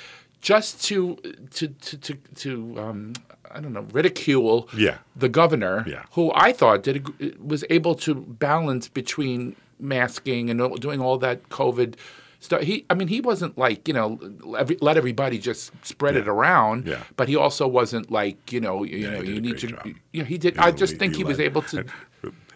[0.41, 1.15] just to
[1.51, 3.13] to to to, to um,
[3.51, 4.97] I don't know ridicule Yeah.
[5.15, 6.03] the governor Yeah.
[6.11, 6.97] who I thought did
[7.39, 11.95] was able to balance between masking and doing all that COVID
[12.41, 12.61] stuff.
[12.61, 14.19] He, I mean, he wasn't like you know
[14.57, 16.87] every, let everybody just spread it around.
[16.87, 17.03] Yeah.
[17.17, 19.67] But he also wasn't like you know you Yeah, know you need to.
[19.67, 19.87] job.
[20.13, 20.57] Yeah, he did.
[20.57, 21.85] I just think he he was able to.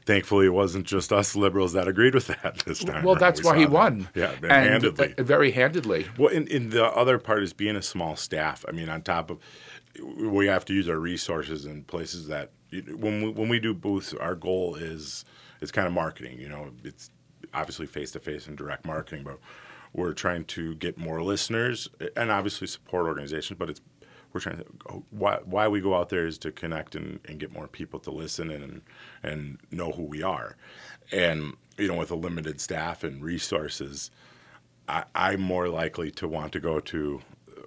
[0.06, 3.04] Thankfully, it wasn't just us liberals that agreed with that this time.
[3.04, 3.22] Well, around.
[3.22, 3.72] that's We why he that.
[3.72, 4.10] won.
[4.16, 5.14] Yeah, and handedly.
[5.18, 6.08] uh, very handedly.
[6.18, 8.66] Well, and, and the other part is being a small staff.
[8.68, 9.40] I mean, on top of
[10.18, 14.14] we have to use our resources in places that when we, when we do booths,
[14.14, 15.24] our goal is
[15.62, 16.40] it's kind of marketing.
[16.40, 17.10] You know, it's
[17.54, 19.38] obviously face to face and direct marketing, but
[19.94, 21.88] we're trying to get more listeners
[22.18, 23.60] and obviously support organizations.
[23.60, 23.82] But it's
[24.34, 27.40] we're trying to oh, why why we go out there is to connect and, and
[27.40, 28.82] get more people to listen and
[29.22, 30.58] and know who we are,
[31.12, 34.12] and you know with a limited staff and resources.
[34.90, 37.22] I, I'm more likely to want to go to.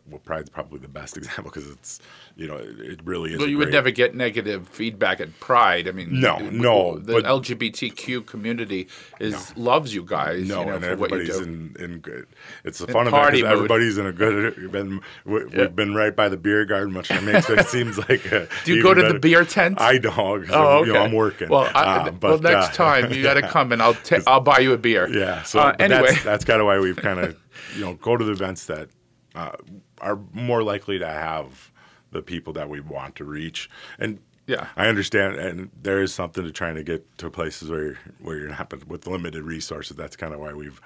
[0.08, 2.00] Well, Pride's probably the best example because it's,
[2.36, 3.38] you know, it, it really is.
[3.38, 5.88] Well, a you would great- never get negative feedback at Pride.
[5.88, 8.88] I mean, No, w- no, The but- LGBTQ community
[9.20, 10.46] is loves you guys.
[10.48, 11.42] No, you know, and for what you everybody's do.
[11.44, 12.26] in, in good.
[12.64, 14.56] It's the fun of it because everybody's in a good.
[14.56, 15.66] We've been we, Yeah.
[15.68, 18.32] been right by the beer garden, which makes it seems like.
[18.32, 19.80] Uh, Do you go to the beer tent?
[19.80, 20.16] I don't.
[20.16, 20.42] Oh, I'm,
[20.82, 20.86] okay.
[20.86, 21.48] You know, I'm working.
[21.48, 24.40] Well, I, Uh, well, next uh, time you got to come and I'll ta- I'll
[24.40, 25.08] buy you a beer.
[25.08, 25.42] Yeah.
[25.42, 27.36] So Uh, anyway, that's, that's kind of why we've kind of
[27.74, 28.88] you know go to the events that
[29.34, 29.52] uh,
[30.00, 31.70] are more likely to have
[32.12, 33.68] the people that we want to reach.
[33.98, 34.68] And Yeah.
[34.76, 38.36] I understand, and there is something to trying to get to places where you're, where
[38.38, 39.96] you're not but with limited resources.
[39.96, 40.80] That's kind of why we've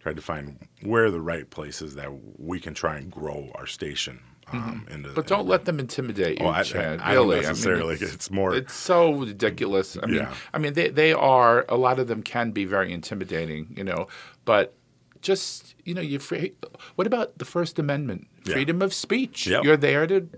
[0.00, 4.20] tried to find where the right places that we can try and grow our station.
[4.52, 5.14] Um, into, Mm-hmm.
[5.14, 6.98] but don't let them intimidate you, Oh, I- Chad.
[7.00, 7.94] I don't really, necessarily.
[7.94, 9.96] I mean, It's more- It's so ridiculous.
[10.02, 10.34] I mean, Yeah.
[10.52, 14.08] I mean, they they are a lot of them can be very intimidating, you know.
[14.44, 14.74] But
[15.22, 16.52] just you know, you free.
[16.96, 18.54] What about the First Amendment, Yeah.
[18.54, 19.46] freedom of speech?
[19.46, 19.64] Yep.
[19.64, 20.28] You're there to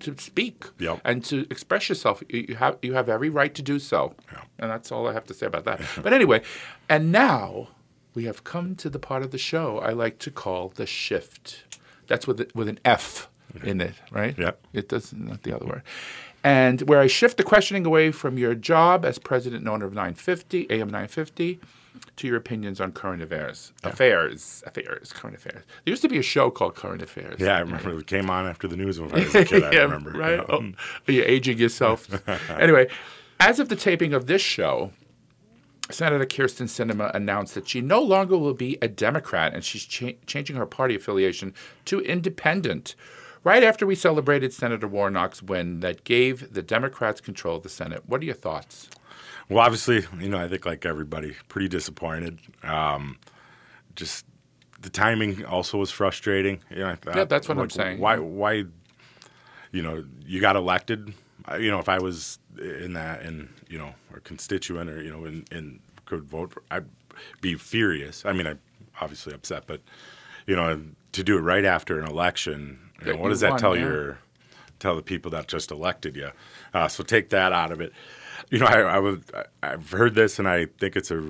[0.00, 1.00] to speak Yep.
[1.04, 2.22] and to express yourself.
[2.28, 4.42] You have you have every right to do so, Yeah.
[4.58, 5.80] and that's all I have to say about that.
[6.02, 6.42] but anyway,
[6.88, 7.68] and now
[8.14, 11.64] we have come to the part of the show I like to call the shift.
[12.06, 13.28] That's with with an F
[13.62, 14.38] in it, right?
[14.38, 14.60] Yep.
[14.74, 15.82] It does not the other word.
[16.44, 19.92] And where I shift the questioning away from your job as president and owner of
[19.94, 21.58] 950 AM 950
[22.16, 25.62] to your opinions on current affairs, affairs, affairs, current affairs.
[25.84, 27.40] There used to be a show called Current Affairs.
[27.40, 29.64] yeah, I remember it came on after the news when I was a kid.
[29.64, 30.10] I remember.
[30.12, 30.38] right?
[30.38, 30.72] you Oh, know.
[31.08, 32.08] are you aging yourself?
[32.50, 32.88] anyway,
[33.40, 34.92] as of the taping of this show,
[35.90, 40.12] Senator Kyrsten Sinema announced that she no longer will be a Democrat and she's cha-
[40.26, 42.96] changing her party affiliation to independent.
[43.44, 48.02] Right after we celebrated Senator Warnock's win that gave the Democrats control of the Senate.
[48.06, 48.88] What are your thoughts?
[49.48, 52.38] Well, obviously, you know, I think like everybody, pretty disappointed.
[52.62, 53.18] Um,
[53.94, 54.26] just
[54.80, 56.60] the timing also was frustrating.
[56.70, 57.98] You know, I thought, Yeah, that's what I'm saying.
[57.98, 58.18] Why?
[58.18, 58.64] Why?
[59.72, 61.14] You know, you got elected.
[61.58, 65.24] You know, if I was in that, and you know, a constituent, or you know,
[65.24, 66.86] and, and could vote, for, I'd
[67.40, 68.24] be furious.
[68.24, 68.58] I mean, I'm
[69.00, 69.80] obviously upset, but
[70.46, 70.80] you know,
[71.12, 73.82] to do it right after an election, you know, what does that won, tell yeah.
[73.82, 74.18] your
[74.78, 76.30] tell the people that just elected you.
[76.74, 77.92] Uh, so take that out of it.
[78.50, 79.24] You know, I, I would.
[79.34, 81.22] I, I've heard this, and I think it's a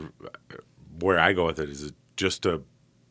[1.01, 2.63] where I go with it is it just a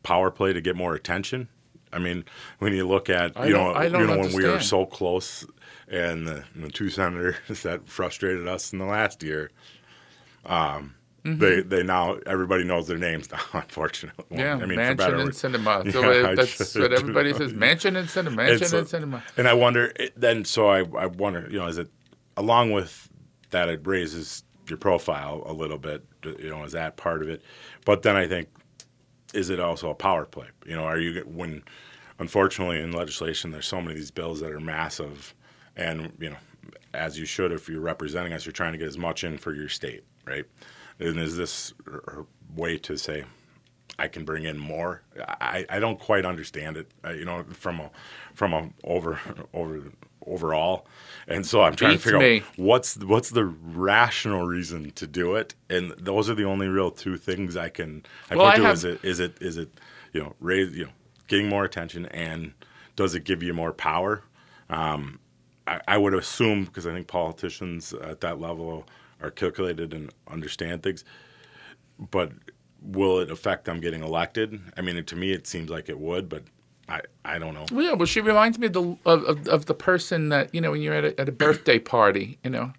[0.02, 1.48] power play to get more attention.
[1.92, 2.24] I mean,
[2.58, 4.64] when you look at you know I don't you know when we were understand.
[4.64, 5.46] so close,
[5.88, 9.50] and the, the two senators that frustrated us in the last year.
[10.44, 10.94] Um,
[11.24, 13.40] they they now everybody knows their names now.
[13.52, 15.92] Unfortunately, Yeah, I mean, Manchin and Sinema.
[15.92, 19.22] So uh, I that's what everybody says: Manchin and Sinema, Manchin And so- and Sinema.
[19.36, 20.44] And I wonder it- then.
[20.44, 21.88] So I I wonder, you know, is it
[22.36, 23.08] along with
[23.50, 26.04] that it raises your profile a little bit?
[26.24, 27.42] You know, is that part of it?
[27.84, 28.48] But then I think,
[29.34, 30.48] is it also a power play?
[30.64, 31.62] You know, are you when
[32.18, 35.34] unfortunately in legislation there's so many of these bills that are massive,
[35.76, 36.36] and you know,
[36.94, 39.52] as you should if you're representing us, you're trying to get as much in for
[39.52, 40.44] your state, right?
[40.98, 42.24] And is this a
[42.54, 43.24] way to say?
[43.98, 45.02] I can bring in more.
[45.18, 47.90] I, I don't quite understand it, uh, you know, from a
[48.34, 49.18] from a over
[49.54, 49.84] over
[50.26, 50.86] overall,
[51.28, 52.36] and so I'm trying Beats to figure me.
[52.40, 56.90] out what's what's the rational reason to do it, and those are the only real
[56.90, 58.64] two things I can I Well, point I to.
[58.64, 59.70] have- Is it is it is it
[60.12, 60.92] you know raise you know
[61.28, 62.52] getting more attention, and
[62.96, 64.22] does it give you more power?
[64.70, 65.18] Um,
[65.66, 68.86] I, I would assume because I think politicians at that level
[69.20, 71.04] are calculated and understand things,
[71.98, 72.32] but
[72.82, 74.60] will it affect them getting elected?
[74.76, 76.44] I mean, to me, it seems like it would, but
[76.88, 77.66] I, I don't know.
[77.72, 80.60] Well, yeah, well, she reminds me of the of, of, of the person that you
[80.60, 82.72] know when you're at a, at a birthday party, you know,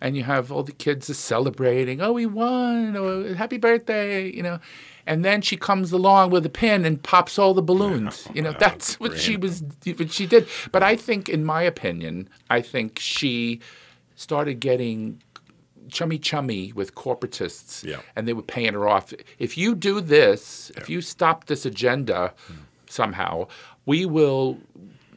[0.00, 2.00] and you have all the kids are celebrating.
[2.00, 2.96] Oh, we won!
[2.96, 4.30] Oh, happy birthday!
[4.30, 4.60] You know,
[5.06, 8.26] and then she comes along with a pin and pops all the balloons.
[8.32, 10.48] You know, oh, Wow, that's what she was what she did.
[10.72, 13.60] But I think, in my opinion, I think she
[14.16, 15.20] started getting
[15.90, 18.00] chummy chummy with corporatists Yeah.
[18.16, 22.32] and they were paying her off if you do this if you stop this agenda
[22.46, 22.54] hmm.
[22.94, 23.46] Somehow
[23.86, 24.56] we will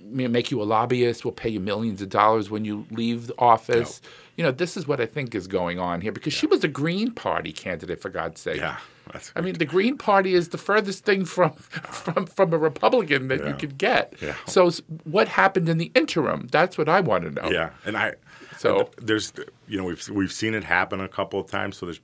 [0.03, 4.01] make you a lobbyist we'll pay you millions of dollars when you leave the office
[4.37, 6.67] you know this is what i think is going on here because she was a
[6.67, 8.77] green party candidate for god's sake Yeah,
[9.11, 11.51] that's I mean, the Green Party is the furthest thing from
[12.01, 13.53] from from a Republican that you Yeah.
[13.53, 14.13] could get.
[14.21, 14.35] Yeah.
[14.47, 14.69] So,
[15.05, 16.47] what happened in the interim?
[16.51, 17.49] That's what I want to know.
[17.49, 18.15] yeah, and I
[18.57, 19.31] So- there's
[19.69, 21.77] you know we've we've seen it happen a couple of times.
[21.77, 22.01] So there's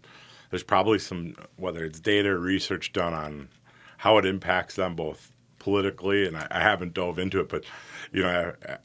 [0.49, 3.49] there's probably some whether it's data or research done on
[3.97, 5.29] how it impacts them both
[5.63, 7.63] politically, and I, I haven't dove into it, but
[8.11, 8.77] you know I, I,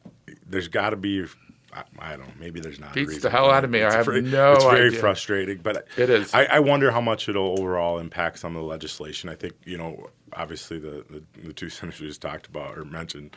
[0.48, 1.24] there's got to be.
[1.72, 2.32] I, I don't know.
[2.40, 2.92] Maybe there's not.
[2.92, 3.22] a Beats reason.
[3.22, 3.82] the hell out of me.
[3.82, 5.00] I have very- no It's very idea.
[5.00, 6.32] frustrating, but It is.
[6.32, 9.28] I, I wonder how much it'll overall impact some of the legislation.
[9.28, 12.84] I think you know, obviously the the, the two senators we just talked about or
[12.84, 13.36] mentioned.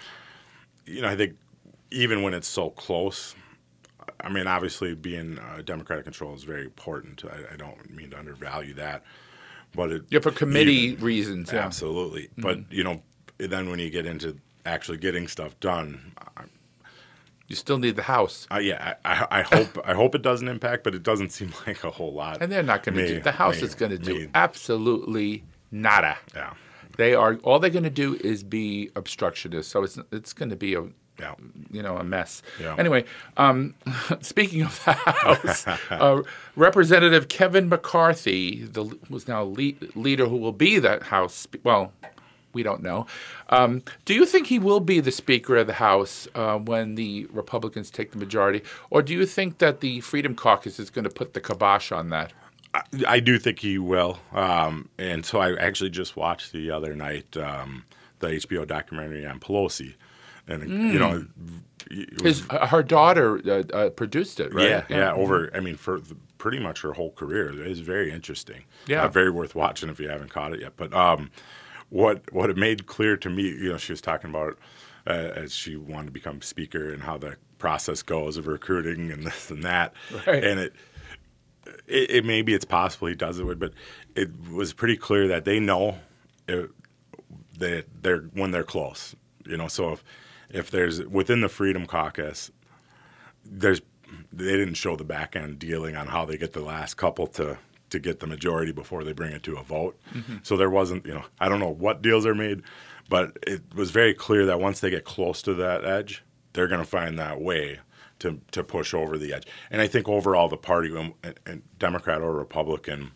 [0.86, 1.36] You know, I think
[1.92, 3.36] even when it's so close,
[4.22, 7.24] I mean, obviously being uh, Democratic control is very important.
[7.26, 9.04] I, I don't mean to undervalue that,
[9.76, 11.52] but it, Yeah, for committee even- reasons.
[11.52, 11.66] Yeah.
[11.66, 12.30] absolutely.
[12.38, 13.04] But you know,
[13.50, 16.44] then when you get into actually getting stuff done, I,
[17.48, 18.48] You still need the House.
[18.52, 21.54] I, yeah, I, I, I hope I hope it doesn't impact, but it doesn't seem
[21.68, 22.42] like a whole lot.
[22.42, 23.20] And they're not going to do.
[23.22, 26.18] The House may- is going to do absolutely nada.
[26.36, 26.54] Yeah,
[26.98, 29.70] They are all they're going to do is be obstructionist.
[29.72, 30.84] So it's it's going to be a
[31.20, 31.36] yeah.
[31.72, 32.42] you know a mess.
[32.60, 32.76] Yeah.
[32.78, 33.06] Anyway,
[33.38, 33.76] um,
[34.22, 36.22] speaking of the House, uh,
[36.56, 41.48] Representative Kevin McCarthy, the who's now lead, leader who will be the House.
[41.64, 41.92] Well,
[42.54, 43.06] we don't know.
[43.49, 47.28] Um, do you think he will be the Speaker of the House uh, when the
[47.32, 51.10] Republicans take the majority, or do you think that the Freedom Caucus is going to
[51.10, 52.34] put the kibosh on that?
[52.74, 54.20] I, I do think he will.
[54.32, 57.86] Um, and so I actually just watched the other night um,
[58.20, 59.95] the HBO documentary on Pelosi,
[60.47, 61.26] and you know,
[62.24, 64.70] was His uh, her daughter uh, uh, produced it, right?
[64.70, 65.49] Yeah, yeah, over.
[65.54, 68.64] I mean, for the, pretty much her whole career, it's very interesting.
[68.88, 69.04] Yeah.
[69.04, 70.74] uh, very worth watching if you haven't caught it yet.
[70.78, 71.32] But um,
[71.92, 74.58] what what it made clear to me, you know, she was talking about
[75.06, 79.24] uh, as she wanted to become speaker and how the process goes of recruiting and
[79.24, 79.94] this and that,
[80.26, 80.44] Right.
[80.44, 80.74] and it.
[81.88, 83.74] It, it maybe it's possible he does it, but
[84.16, 86.00] it was pretty clear that they know
[86.48, 86.72] it,
[87.60, 89.16] that they're when they're close.
[89.46, 90.04] You know, so if
[90.50, 92.50] if there's within the Freedom Caucus,
[93.46, 93.82] there's
[94.34, 97.58] they didn't show the back end dealing on how they get the last couple to
[97.92, 100.00] to get the majority before they bring it to a vote.
[100.44, 102.64] So there wasn't, you know, I don't know what deals are made,
[103.10, 106.24] but it was very clear that once they get close to that edge,
[106.54, 107.80] they're going to find that way
[108.20, 109.46] to to push over the edge.
[109.70, 113.12] And I think overall the party, um, and, and Democrat or Republican,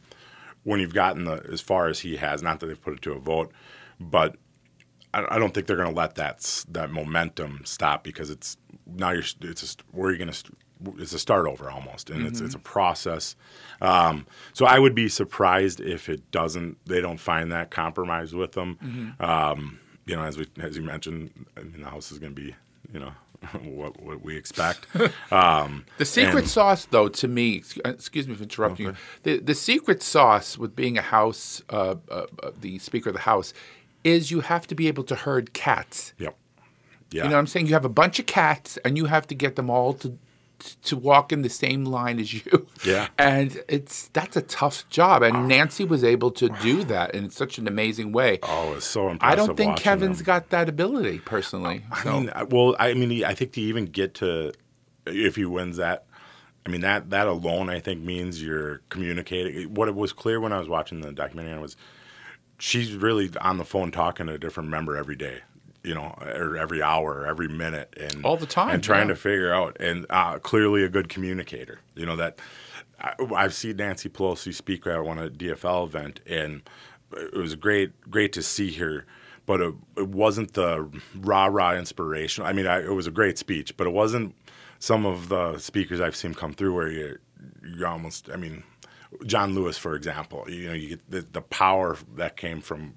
[0.64, 3.14] when you've gotten the as far as he has, not that they've put it to
[3.14, 3.52] a vote,
[4.00, 4.36] but
[5.14, 9.12] I, I don't think they're going to let that that momentum stop because it's now
[9.12, 10.52] you're it's just where you're going to
[10.98, 13.36] it's a start over almost, and it's it's a process.
[13.82, 18.54] Um, so I would be surprised if it doesn't they don't find that compromise with
[18.54, 19.16] them.
[19.20, 22.42] Um, you know, as we as you mentioned, I mean, the house is going to
[22.42, 22.56] be
[22.94, 23.12] you know
[23.64, 24.88] what what we expect.
[25.32, 29.40] Um, The secret and- sauce, though, to me, uh, excuse me for interrupting you, the,
[29.40, 33.54] the secret sauce with being a House, uh, uh, uh, the Speaker of the House,
[34.04, 36.14] is you have to be able to herd cats.
[36.20, 36.36] Yep.
[37.12, 37.24] Yeah.
[37.24, 37.68] You know what I'm saying?
[37.68, 40.18] You have a bunch of cats, and you have to get them all to
[40.84, 42.68] to walk in the same line as you.
[42.86, 43.08] Yeah.
[43.18, 45.24] And it's that's a tough job.
[45.24, 45.46] And ah.
[45.48, 48.40] Nancy was able to do that in such an amazing way.
[48.44, 49.34] Oh, it's so impressive.
[49.34, 50.26] I don't think Kevin's them.
[50.26, 51.84] got that ability personally.
[51.92, 54.54] I So, mean, well, I mean, I think to even get to
[55.08, 56.06] if he wins that,
[56.66, 59.74] I mean that that alone, I think means you're communicating.
[59.74, 61.76] What it was clear when I was watching the documentary was
[62.60, 65.42] she's really on the phone talking to a different member every day.
[65.86, 69.14] You know, or every hour, every minute, and All the time, and trying yeah.
[69.14, 71.80] to figure out, and uh, clearly a good communicator.
[71.96, 72.40] You know that
[73.00, 76.62] I, I've seen Nancy Pelosi speak at one at DFL event, and
[77.16, 79.06] it was great, great to see her.
[79.46, 82.46] But it, it wasn't the rah rah inspiration.
[82.46, 84.34] I mean, I, it was a great speech, but it wasn't
[84.80, 87.20] some of the speakers I've seen come through where you're,
[87.64, 88.30] you're almost.
[88.34, 88.64] I mean,
[89.26, 92.94] John Lewis, for example, you know, you get the, the power that came from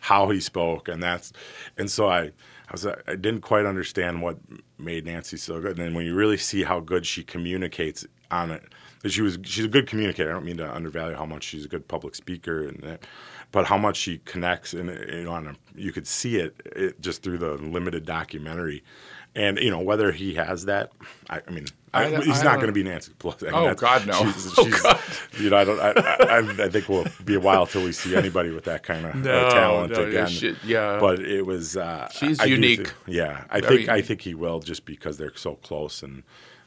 [0.00, 1.32] how he spoke, and that's,
[1.76, 4.38] and so I, I was, I didn't quite understand what
[4.78, 5.72] made Nancy so good.
[5.72, 8.62] And then when you really see how good she communicates on it,
[9.02, 10.30] that she was, she's a good communicator.
[10.30, 13.06] I don't mean to undervalue how much she's a good public speaker, and that,
[13.52, 17.00] but how much she connects, and you know, on a, you could see it, it
[17.00, 18.82] just through the limited documentary.
[19.36, 20.92] And you know whether he has that,
[21.28, 23.48] I, I mean, I, I he's not going to be Nancy Pelosi.
[23.52, 24.14] I mean, Oh, God, no.
[24.14, 24.98] she's- Oh, she's- God.
[25.38, 25.78] You know, I don't.
[25.78, 29.04] I, I, I think we'll be a while till we see anybody with that kind
[29.04, 30.56] of uh, No, talent no, again.
[30.64, 30.98] yeah.
[30.98, 31.76] but it was.
[31.76, 32.88] Uh, She's unique.
[32.88, 36.22] thi- yeah, I Very think I think he will just because they're so close and.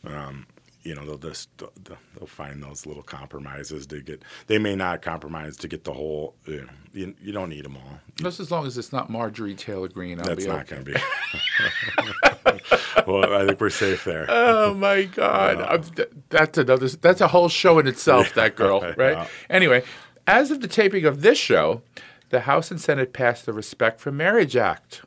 [0.05, 0.45] Um,
[0.83, 4.23] you know they'll just they'll find those little compromises to get.
[4.47, 6.35] They may not compromise to get the whole.
[6.45, 7.99] You, know, you, you don't need them all.
[8.15, 10.83] just as long as it's not Marjorie Taylor Greene, I'll That's be not okay.
[10.83, 12.61] going to be.
[13.07, 14.25] well, I think we're safe there.
[14.29, 16.87] Oh my God, th- that's another.
[16.87, 18.33] That's a whole show in itself.
[18.39, 19.13] That girl, right?
[19.13, 19.27] Yeah.
[19.49, 19.83] Anyway,
[20.25, 21.81] as of the taping of this show,
[22.29, 25.01] the House and Senate passed the Respect for Marriage Act,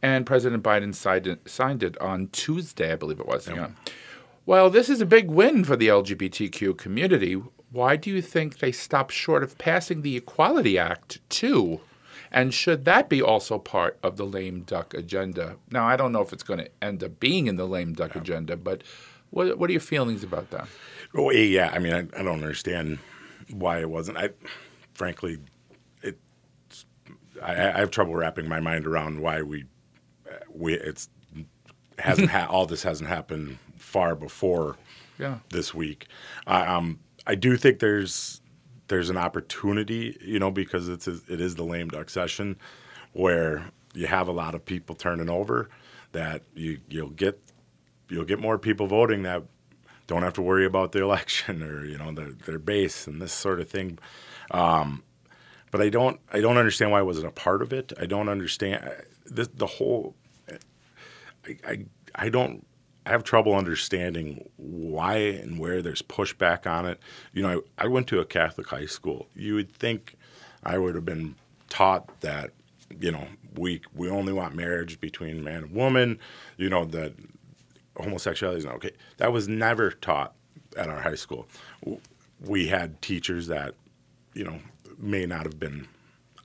[0.00, 3.46] and President Biden signed it, signed it on Tuesday, I believe it was.
[3.48, 3.70] Yeah.
[4.50, 7.40] Well, this is a big win for the LGBTQ community.
[7.70, 11.82] Why do you think they stopped short of passing the Equality Act too?
[12.32, 15.54] And should that be also part of the lame duck agenda?
[15.70, 18.16] Now, I don't know if it's going to end up being in the lame duck
[18.16, 18.82] agenda, but
[19.30, 20.66] what, what are your feelings about that?
[21.14, 22.98] Oh yeah, I mean, I, I don't understand
[23.52, 24.18] why it wasn't.
[24.18, 24.30] I,
[24.94, 25.38] frankly,
[26.02, 26.18] it.
[27.40, 29.66] I, I have trouble wrapping my mind around why we,
[30.28, 31.08] uh, we it's
[32.00, 33.56] hasn't ha- all this hasn't happened
[33.90, 34.76] far before
[35.18, 35.38] Yeah.
[35.50, 36.06] this week.
[36.46, 38.40] I um, I do think there's
[38.88, 42.56] there's an opportunity, you know, because it's it is the lame duck session,
[43.12, 45.68] where you have a lot of people turning over,
[46.12, 47.38] that you you'll get
[48.08, 49.42] you'll get more people voting that
[50.06, 53.32] don't have to worry about the election or you know their their base and this
[53.32, 53.98] sort of thing.
[54.52, 55.02] Um,
[55.70, 57.92] but I don't I don't understand why I wasn't a part of it.
[58.00, 58.90] I don't understand
[59.26, 60.14] the the whole.
[61.46, 61.84] I, I
[62.14, 62.66] I don't.
[63.10, 67.00] I have trouble understanding why and where there's pushback on it.
[67.32, 69.26] You know, I, I went to a Catholic high school.
[69.34, 70.14] You would think
[70.62, 71.34] I would have been
[71.68, 72.52] taught that,
[73.00, 76.20] you know, we we only want marriage between man and woman.
[76.56, 77.14] You know that
[77.96, 78.92] homosexuality is not okay.
[79.16, 80.36] That was never taught
[80.76, 81.48] at our high school.
[82.40, 83.74] We had teachers that,
[84.34, 84.60] you know,
[84.98, 85.88] may not have been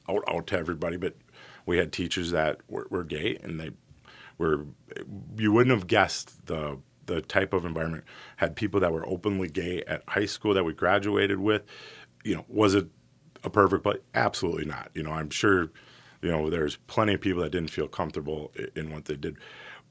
[0.09, 1.13] out, out to everybody, but
[1.67, 3.69] we had teachers that were, were gay and they
[4.37, 4.65] were,
[5.37, 8.03] you wouldn't have guessed the, the type of environment.
[8.37, 11.63] Had people that were openly gay at high school that we graduated with,
[12.23, 12.87] you know, was it
[13.43, 13.99] a perfect place?
[14.13, 14.89] Absolutely not.
[14.93, 15.71] You know, I'm sure,
[16.21, 19.37] you know, there's plenty of people that didn't feel comfortable in what they did,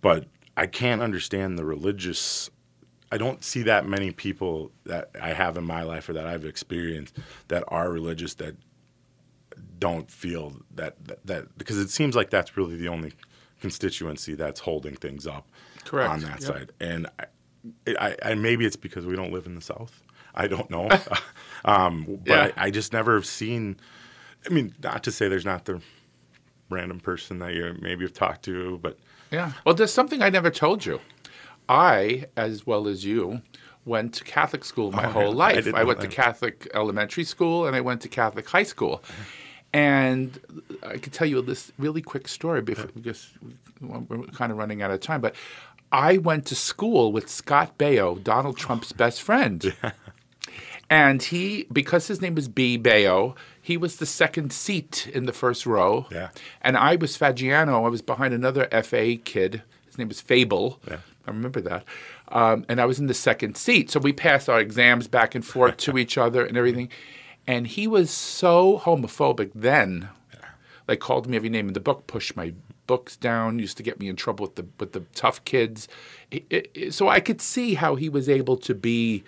[0.01, 0.27] but
[0.57, 2.51] I can't understand the religious.
[3.11, 6.45] I don't see that many people that I have in my life or that I've
[6.45, 7.17] experienced
[7.49, 8.57] that are religious that
[9.79, 13.13] don't feel that that, that because it seems like that's really the only
[13.69, 15.47] constituency that's holding things up
[15.87, 16.11] Correct.
[16.11, 16.43] on that Yep.
[16.43, 16.73] side.
[16.81, 17.25] And I,
[17.99, 20.03] I, I maybe it's because we don't live in the South.
[20.35, 20.91] I don't know.
[21.65, 22.51] um, but Yeah.
[22.63, 23.79] I, I just never have seen.
[24.47, 25.81] I mean, not to say there's not the
[26.69, 28.99] random person that you maybe have talked to, but
[29.33, 29.53] Yeah.
[29.65, 31.01] Well, there's something I never told you.
[31.69, 33.41] I, as well as you,
[33.87, 35.31] went to Catholic school my Oh, whole?
[35.43, 35.67] I life.
[35.69, 36.09] I, know went to.
[36.09, 39.03] Catholic elementary school and I went to Catholic high school.
[39.75, 40.39] And
[40.87, 43.29] I could tell you this really quick story before, because
[43.81, 45.21] we're kind of running out of time.
[45.21, 45.35] But
[45.91, 49.75] I went to school with Scott Baio, Donald Trump's best friend.
[49.83, 49.91] Yeah.
[50.91, 52.79] And he, because his name was B.
[52.79, 56.07] Baio, he was the second seat in the first row.
[56.13, 56.29] Yeah.
[56.61, 57.87] And I was Fagiano.
[57.87, 59.63] I was behind another FA kid.
[59.87, 60.79] His name was Fable.
[60.87, 60.99] Yeah.
[61.27, 61.85] I remember that.
[62.29, 63.91] Um, and I was in the second seat.
[63.91, 66.91] So we passed our exams back and forth to each other and everything.
[67.47, 70.09] And he was so homophobic then.
[70.89, 72.53] Like called me every name in the book, pushed my
[72.87, 73.59] books down.
[73.59, 75.89] Used to get me in trouble with the with the tough kids.
[76.31, 79.25] It- it- so I could see how he was able to be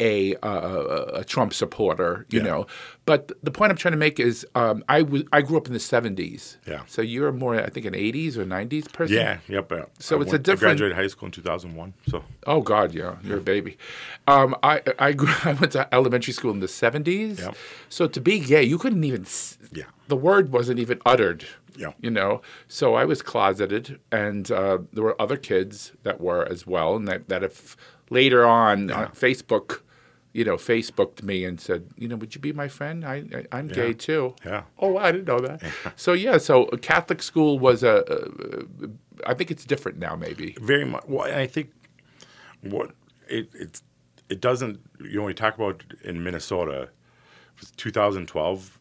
[0.00, 2.44] a uh, a Trump supporter, you Yeah.
[2.46, 2.66] know.
[3.04, 4.98] But the point I'm trying to make is, um, I
[5.32, 6.56] I grew up in the '70s.
[6.66, 6.82] Yeah.
[6.86, 9.16] So you're more, I think, an '80s or '90s person.
[9.16, 9.72] Yeah, yep.
[9.72, 11.94] uh, So I it's a different- I graduated high school in 2001.
[12.08, 13.78] So Oh God, yeah, you're a baby.
[14.26, 17.38] Um, I I, grew, I went to elementary school in the '70s.
[17.40, 17.56] Yep.
[17.88, 19.22] So to be gay, you couldn't even.
[19.22, 19.84] s- Yeah.
[20.08, 21.44] The word wasn't even uttered.
[21.76, 21.92] Yeah.
[22.00, 22.42] You know.
[22.66, 27.06] So I was closeted, and uh, there were other kids that were as well, and
[27.08, 27.76] that that if
[28.10, 29.80] later on uh, Facebook.
[30.38, 33.04] You know, Facebooked me and said, "You know, would you be my friend?
[33.04, 34.62] I, I I'm gay too." Yeah.
[34.78, 35.60] Oh, I didn't know that.
[35.96, 37.94] so yeah, so Catholic school was a.
[38.16, 38.88] a
[39.30, 40.54] I think it's different now, maybe.
[40.72, 41.04] very much.
[41.08, 41.68] Well, I think
[42.62, 42.88] what
[43.28, 43.82] it it's
[44.28, 44.78] it doesn't.
[45.00, 46.88] You know, we talk about in Minnesota,
[47.76, 48.78] 2012.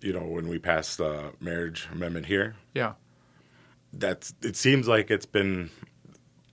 [0.00, 2.92] You know, when we passed the marriage amendment here, Yeah.
[3.92, 5.70] that's it seems like it's been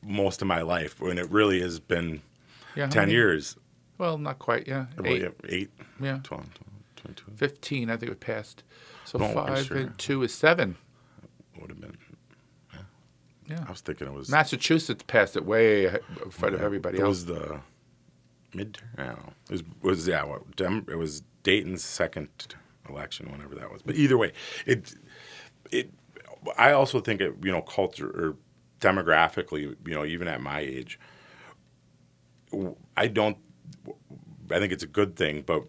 [0.02, 2.22] most of my life when it really has been
[2.76, 2.88] Yeah.
[2.88, 3.56] 10 many- year,s
[4.02, 4.68] Well, not quite.
[4.68, 5.70] Yeah, Well, eight, yeah, eight,
[6.02, 6.22] Yeah.
[6.24, 6.50] 12,
[6.96, 8.64] 22 15, I think it passed.
[9.06, 9.78] So No, five sure.
[9.78, 10.76] and two is seven.
[11.60, 11.96] would have been.
[13.48, 13.64] Yeah.
[13.68, 14.28] I was thinking it was.
[14.28, 17.10] Massachusetts passed it way ahead- in front of everybody it else.
[17.10, 17.60] was the
[18.54, 18.82] midterm.
[18.98, 19.34] I don't know.
[19.50, 20.24] It was, was yeah.
[20.24, 22.56] What, Dem, it was Dayton's second
[22.90, 23.84] election, whenever that was.
[23.84, 24.32] But either way,
[24.66, 24.96] it
[25.70, 25.92] it.
[26.58, 27.36] I also think it.
[27.44, 28.36] You know, culture or
[28.80, 29.76] demographically.
[29.86, 30.98] You know, even at my age,
[32.98, 33.38] I don't.
[34.52, 35.64] I think it's a good thing, but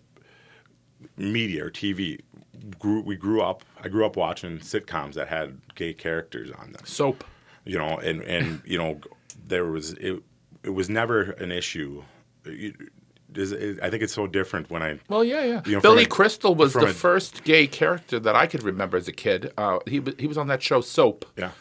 [1.17, 2.21] media or TV
[2.79, 3.01] grew.
[3.01, 3.65] We grew up.
[3.83, 7.25] I grew up watching sitcoms that had gay characters on them Soap.
[7.65, 9.01] you know, and and you know,
[9.47, 10.23] there was it.
[10.63, 12.03] It was never an issue.
[12.45, 12.77] It-
[13.35, 14.99] I think it's so different when I.
[15.09, 15.63] Well, yeah, yeah.
[15.65, 18.99] You know, Billy a- Crystal was the a- first gay character that I could remember
[18.99, 19.51] as a kid.
[19.57, 21.53] Uh, he he was on that show Soap, Yeah,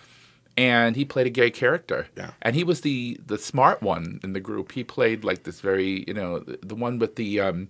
[0.62, 2.08] and he played a gay character.
[2.16, 2.32] Yeah.
[2.44, 4.72] And he was the the smart one in the group.
[4.72, 7.70] He played like this very, you know, the, the one with the um,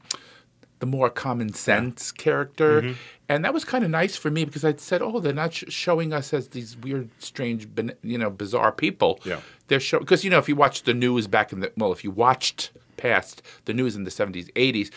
[0.79, 2.81] the more common sense character.
[2.81, 2.93] Mm-hmm.
[3.29, 5.63] And that was kind of nice for me because I said, "Oh, they're not sh-
[5.69, 7.65] showing us as these weird, strange,
[8.03, 9.21] you know, bizarre people.
[9.23, 9.39] Yeah.
[9.67, 12.03] They're show because you know if you watched the news back in the well, if
[12.03, 14.91] you watched past the news in the seventies, eighties,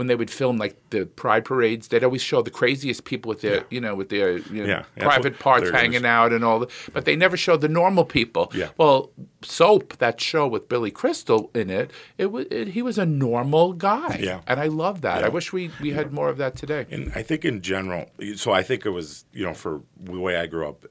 [0.00, 3.42] when they would film like the pride parades, they'd always show the craziest people with
[3.42, 3.62] their, Yeah.
[3.68, 6.60] you know, with their you know, Yeah, private what parts hanging out and all.
[6.60, 8.50] The, but they never showed the normal people.
[8.54, 8.70] Yeah.
[8.78, 13.04] Well, Soap, that show with Billy Crystal in it, it was it, he was a
[13.04, 14.18] normal guy.
[14.22, 14.40] Yeah.
[14.46, 15.20] And I love that.
[15.20, 15.26] Yeah.
[15.26, 16.86] I wish we we had more of that today.
[16.90, 20.36] and I think in general, so I think it was you know for the way
[20.38, 20.86] I grew up,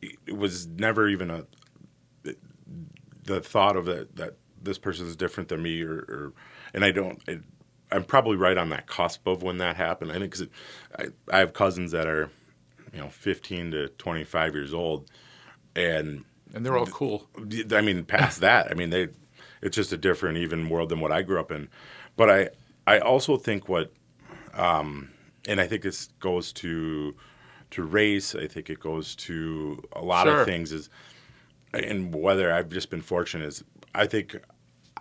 [0.00, 1.44] it was never even a
[3.24, 6.32] the thought of that that this person is different than me or, or
[6.74, 7.20] and I don't.
[7.28, 7.42] It,
[7.92, 10.10] I'm probably right on that cusp of when that happened.
[10.12, 10.48] I think because
[10.98, 12.30] I, I have cousins that are,
[12.92, 15.10] you know, 15 to 25 years old,
[15.76, 16.24] and
[16.54, 17.28] And they're all cool.
[17.72, 19.08] I mean, past that, I mean, they,
[19.62, 21.68] it's just a different even world than what I grew up in.
[22.16, 22.48] But I,
[22.86, 23.92] I also think what,
[24.54, 25.10] um,
[25.46, 27.14] and I think this goes to,
[27.70, 28.34] to race.
[28.34, 30.40] I think it goes to a lot Sure.
[30.40, 30.72] of things.
[30.72, 30.90] Is,
[31.72, 33.64] and whether I've just been fortunate is,
[33.94, 34.36] I think,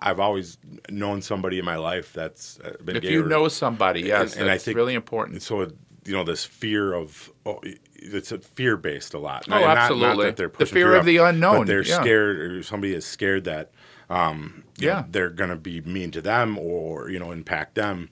[0.01, 0.57] I've always
[0.89, 4.53] known somebody in my life that's been If you or- know somebody, yes, and I
[4.53, 5.41] that's think- really important.
[5.43, 5.61] so
[6.05, 7.59] you know this fear of oh,
[7.95, 9.45] it's fear based a lot.
[9.49, 10.25] Oh, absolutely.
[10.25, 12.01] that they're The fear fear of the unknown, But they're yeah.
[12.01, 13.71] scared, or somebody is scared that
[14.09, 15.01] um, Yeah.
[15.01, 18.09] know, they're going to be mean to them or you know impact them.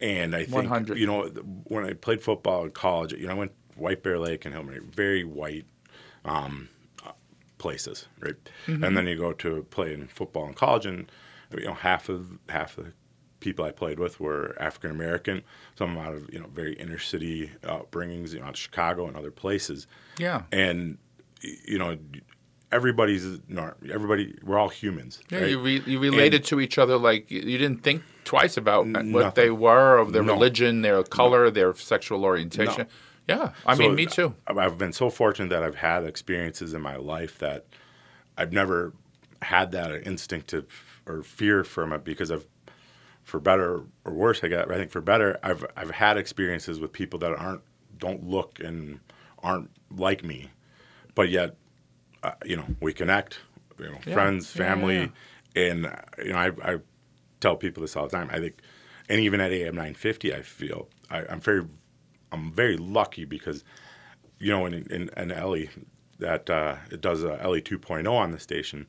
[0.00, 0.96] And I think 100.
[0.98, 1.24] you know
[1.64, 4.90] when I played football in college, you know I went White Bear Lake and Hillman,
[4.94, 5.64] very white
[6.24, 6.68] um,
[7.04, 7.10] uh,
[7.58, 8.36] places, right?
[8.68, 8.84] Mm-hmm.
[8.84, 11.10] And then you go to play in football in college, and
[11.60, 12.92] you know half of half of the
[13.40, 15.42] people I played with were African American,
[15.76, 19.06] some out of you know very inner city uh, upbringings, you know, out of Chicago
[19.06, 19.86] and other places,
[20.18, 20.42] Yeah.
[20.52, 20.98] and
[21.42, 21.96] you know
[22.70, 25.20] everybody's not everybody we're all humans.
[25.30, 25.50] Yeah, right?
[25.50, 29.50] you, re- you related to each other like you, didn't think twice about what they
[29.50, 30.32] were, of their No.
[30.34, 32.86] religion, their color, their sexual orientation.
[33.28, 34.34] Yeah, I mean, me too.
[34.46, 37.66] I've- I've been so fortunate that I've had experiences in my life that
[38.36, 38.94] I've never
[39.42, 42.46] had that instinctive or fear from it because I've,
[43.22, 44.70] for better or worse, I got.
[44.70, 47.62] I think for better, I've I've had experiences with people that aren't
[47.98, 49.00] don't look and
[49.42, 50.50] aren't like me,
[51.14, 51.56] but yet,
[52.22, 53.38] uh, you know, we connect.
[53.78, 54.14] You know, Yeah.
[54.14, 55.12] friends, Yeah, family,
[55.56, 56.78] and you know, I, I
[57.40, 58.28] tell people this all the time.
[58.32, 58.60] I think,
[59.08, 61.64] and even at AM 950, I feel I, I'm very
[62.32, 63.62] I'm very lucky because,
[64.38, 65.70] you know, in in, in Ellie
[66.18, 68.86] that uh, it does a Ellie 2.0 on the station.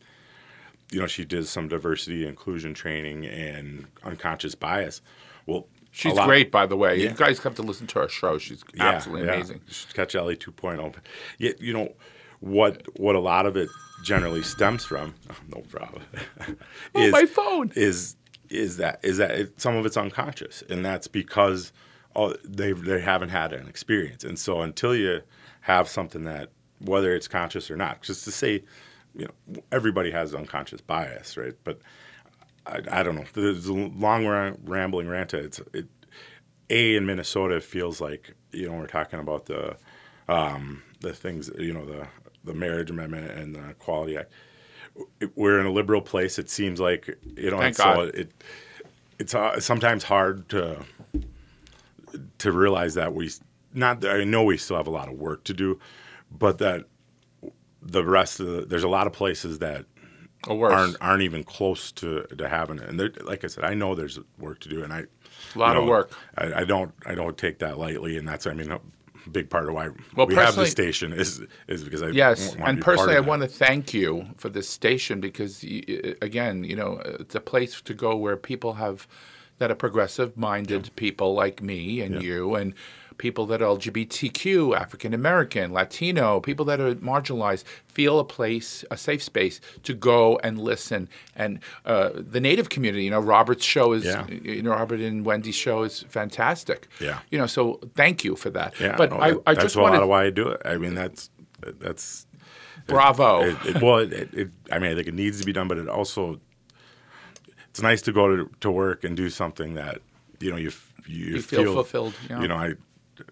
[0.94, 5.02] You know, she did some diversity inclusion training and unconscious bias.
[5.46, 6.96] Well, She's great, by the way.
[6.96, 7.12] Yeah.
[7.12, 8.39] You guys have to listen to her show.
[8.39, 9.36] She's Yeah, absolutely yeah.
[9.36, 9.62] amazing.
[9.94, 10.91] Catch Ellie 2.0.
[10.91, 11.04] But
[11.38, 11.94] yeah, you know,
[12.39, 13.70] what what a lot of it
[14.04, 15.14] generally stems from.
[15.30, 16.04] Oh, no problem.
[16.96, 18.16] oh, my phone is
[18.50, 21.72] is that is that it, some of it's unconscious, and that's because
[22.16, 25.22] oh, they they haven't had an experience, and so until you
[25.62, 28.64] have something that whether it's conscious or not, just to say,
[29.16, 31.53] you know, everybody has unconscious bias, right?
[31.64, 31.80] But
[32.66, 33.26] I, I don't know.
[33.34, 34.26] There's a long
[34.64, 35.34] rambling rant.
[35.34, 35.88] It's it,
[36.70, 39.76] a in Minnesota it feels like you know we're talking about the
[40.30, 42.07] um, the things you know the
[42.43, 44.32] the marriage amendment and the Equality Act
[45.36, 46.38] we're in a liberal place.
[46.38, 48.16] It seems like you know, Thank so God.
[48.16, 48.32] it
[49.20, 50.84] it's uh, sometimes hard to
[52.39, 53.32] to realize that we
[53.74, 54.05] not.
[54.05, 55.80] I know we still have a lot of work to do,
[56.32, 56.86] but that
[57.86, 59.86] the rest of the, there's a lot of places that
[60.48, 62.90] oh, aren't aren't even close to to having it.
[62.90, 65.06] And there, like I said, I know there's work to do, and I
[65.56, 66.20] a lot you of work.
[66.38, 68.72] I, I don't I don't take that lightly, and that's I mean.
[68.72, 68.80] A
[69.32, 72.58] big part of why Well, we have the station is is because I Yes, want
[72.58, 75.64] to and personally, I want to thank you for this station because,
[76.22, 79.08] again, you know, it's a place to go where people have
[79.58, 82.74] that are progressive-minded people like me and you, and
[83.18, 88.97] people that are LGBTQ, African American, Latino, people that are marginalized, feel a place, a
[88.97, 91.07] safe space to go and listen.
[91.36, 94.28] And uh, the Native community, you know, Robert's show is, Yeah.
[94.28, 96.88] you know, Robert and Wendy's show is fantastic.
[96.99, 97.20] Yeah.
[97.32, 98.74] You know, so thank you for that.
[98.80, 100.47] Yeah, but no, I, that- I that's just a wanted, lot of why I do
[100.49, 100.61] it.
[100.66, 101.30] I mean, that's
[101.80, 102.26] that's
[102.88, 103.41] bravo.
[103.43, 105.88] it, it, well, it, I mean, I think it needs to be done, but it
[105.88, 106.39] also
[107.70, 109.99] it's nice to go to, to work and do something that
[110.39, 110.72] you know you
[111.07, 112.41] you, You feel fulfilled, yeah.
[112.41, 112.74] You know, I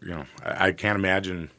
[0.01, 1.49] you know I, I can't imagine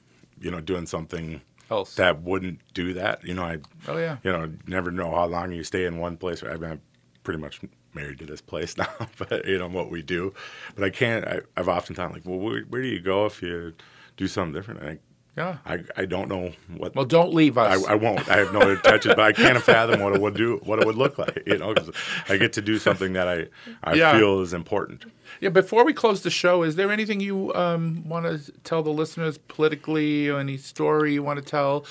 [0.41, 1.95] you know doing something Else.
[1.97, 3.25] that wouldn't do that.
[3.25, 3.59] You know, I
[3.89, 4.19] Oh, yeah.
[4.23, 6.43] you know never know how long you stay in one place.
[6.43, 6.81] I mean, I'm
[7.25, 7.61] pretty much
[7.95, 10.35] married to this place now, but you know what we do.
[10.75, 11.27] But I can't.
[11.27, 13.73] I, I've often thought like, well, where, where do you go if you
[14.17, 14.81] do something different?
[14.81, 14.99] And I,
[15.37, 15.57] Yeah.
[15.65, 16.95] I, I don't know what.
[16.95, 17.87] Well, don't leave I, us.
[17.87, 18.29] I won't.
[18.29, 20.97] I have no intention, but I can't fathom what it would do, what it would
[20.97, 21.43] look like.
[21.47, 21.91] You know, 'cause
[22.29, 23.47] I get to do something that I,
[23.83, 24.19] I Yeah.
[24.19, 25.07] feel is important.
[25.41, 25.49] yeah.
[25.49, 29.39] Before we close the show, is there anything you um, want to tell the listeners
[29.39, 31.87] politically, or any story you want to tell?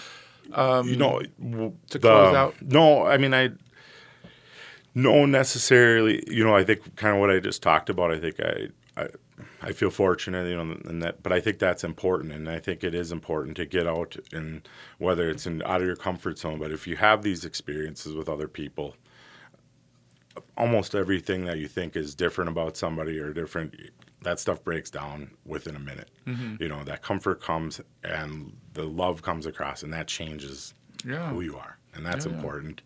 [0.45, 2.55] you know, w- Um, to the- close out?
[2.61, 3.49] No, I mean, I
[4.93, 6.23] no necessarily.
[6.27, 8.11] You know, I think kind of what I just talked about.
[8.11, 8.67] I think I,
[8.97, 9.07] I,
[9.61, 11.21] I feel fortunate, you know, in that.
[11.23, 14.67] But I think that's important, and I think it is important to get out and
[14.97, 16.59] whether it's in out of your comfort zone.
[16.59, 18.95] But if you have these experiences with other people,
[20.57, 23.75] almost everything that you think is different about somebody or different
[24.21, 26.61] that stuff breaks down within a minute Mm-hmm.
[26.61, 30.73] you know that comfort comes and the love comes across and that changes
[31.03, 31.29] Yeah.
[31.31, 32.37] who you are and that's Yeah, yeah.
[32.37, 32.81] important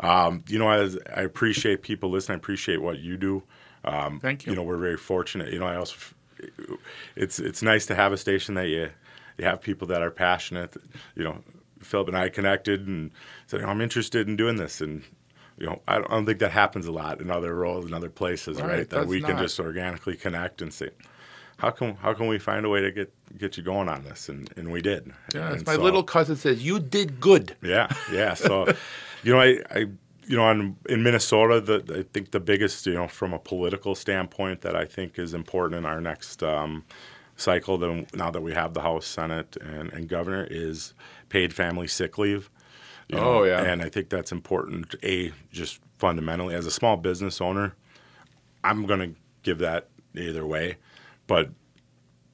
[0.00, 3.42] um, you know as i appreciate people listening i appreciate what you do
[3.86, 4.52] um, Thank you.
[4.52, 5.96] you know we're very fortunate you know i also
[7.16, 8.90] it's it's nice to have a station that you
[9.38, 10.76] you have people that are passionate
[11.14, 11.38] you know
[11.80, 13.10] philip and i connected and
[13.46, 15.02] said i'm interested in doing this and
[15.58, 17.94] you know, I don't, I don't think that happens a lot in other roles and
[17.94, 18.90] other places, Right, right?
[18.90, 19.40] That we can not.
[19.42, 20.90] just organically connect and say,
[21.56, 24.28] how can how can we find a way to get get you going on this?
[24.28, 25.10] And and we did.
[25.34, 25.52] yeah.
[25.54, 27.56] And my so- little cousin says you did good.
[27.62, 28.34] yeah, yeah.
[28.34, 28.66] So,
[29.22, 29.86] you know, I, I
[30.26, 33.94] you know, in, in Minnesota, the, I think the biggest, you know, from a political
[33.94, 36.84] standpoint, that I think is important in our next um,
[37.36, 40.94] cycle, then now that we have the House, Senate, and, and governor, is
[41.28, 42.50] paid family sick leave.
[43.08, 43.62] you Oh, yeah.
[43.62, 44.94] and I think that's important.
[45.02, 47.74] A just fundamentally, as a small business owner,
[48.64, 50.76] I'm going to give that either way,
[51.26, 51.50] but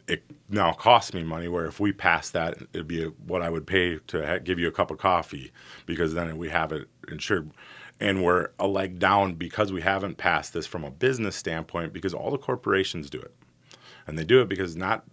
[0.09, 1.49] it now costs me money.
[1.49, 4.69] Where if we pass that, it'd be what I would pay to ha- give you
[4.69, 5.53] a cup of coffee
[5.87, 7.51] because then we have it insured.
[8.03, 12.13] And we're a leg down because we haven't passed this from a business standpoint because
[12.13, 13.33] all the corporations do it.
[14.09, 15.05] And they do it because not,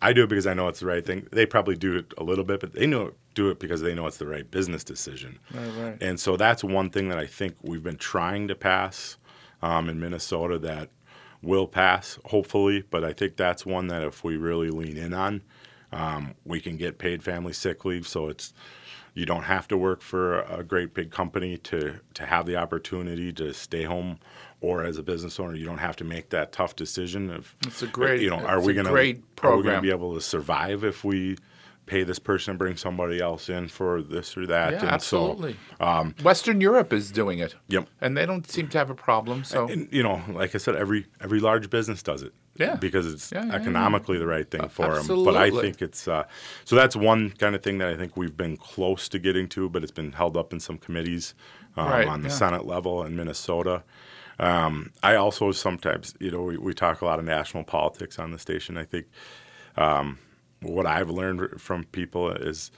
[0.00, 1.28] I do it because I know it's the right thing.
[1.30, 4.06] They probably do it a little bit, but they know do it because they know
[4.06, 5.38] it's the right business decision.
[5.52, 6.02] Right, right.
[6.02, 9.18] And so that's one thing that I think we've been trying to pass
[9.60, 10.88] um, in Minnesota that
[11.42, 12.82] will pass, hopefully.
[12.88, 15.42] But I think that's one that if we really lean in on,
[15.92, 18.08] um, we can get paid family sick leave.
[18.08, 18.54] So it's
[19.18, 23.32] you don't have to work for a great big company to to have the opportunity
[23.32, 24.18] to stay home,
[24.60, 27.82] or as a business owner, you don't have to make that tough decision of It's
[27.82, 28.92] a great- you know are we going to
[29.42, 31.36] are we going to be able to survive if we
[31.88, 35.32] pay this person and bring somebody else in for this or that Yeah, and so
[35.32, 35.56] absolutely.
[36.22, 37.54] Western Europe is doing it.
[37.68, 37.88] Yep.
[38.00, 39.44] And they don't seem to have a problem.
[39.44, 42.32] So and you know, like I said, every every large business does it.
[42.56, 42.74] Yeah.
[42.74, 45.24] Because it's Yeah, yeah, economically the right thing for them.
[45.24, 46.24] But I think it's uh,
[46.64, 49.68] so that's one kind of thing that I think we've been close to getting to,
[49.68, 51.34] but it's been held up in some committees
[51.76, 52.30] um, Right, on the.
[52.30, 53.82] Senate level in Minnesota.
[54.40, 58.30] Um, I also sometimes, you know, we, we talk a lot of national politics on
[58.30, 58.76] the station.
[58.76, 59.06] I think
[59.76, 60.18] um,
[60.60, 62.70] what I've learned from people is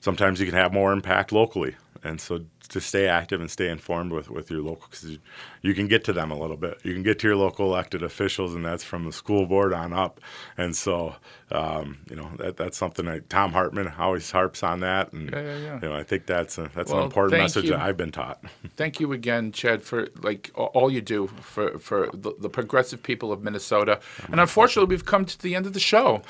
[0.00, 1.76] sometimes you can have more impact locally.
[2.02, 5.18] And so to stay active and stay informed with, with your local, because you,
[5.62, 6.78] you, can get to them a little bit.
[6.82, 9.94] You can get to your local elected officials, and that's from the school board on
[9.94, 10.20] up.
[10.58, 11.14] And so,
[11.50, 15.14] um, you know, that, that's something that Thom Hartmann always harps on that.
[15.14, 15.78] And, yeah, yeah, yeah.
[15.82, 17.70] you know, I think that's, a, that's well, an important message you.
[17.70, 18.42] that I've been taught.
[18.76, 23.32] thank you again, Chad, for like all you do for, for the, the progressive people
[23.32, 23.98] of Minnesota.
[24.30, 26.20] And unfortunately, we've come to the end of the show.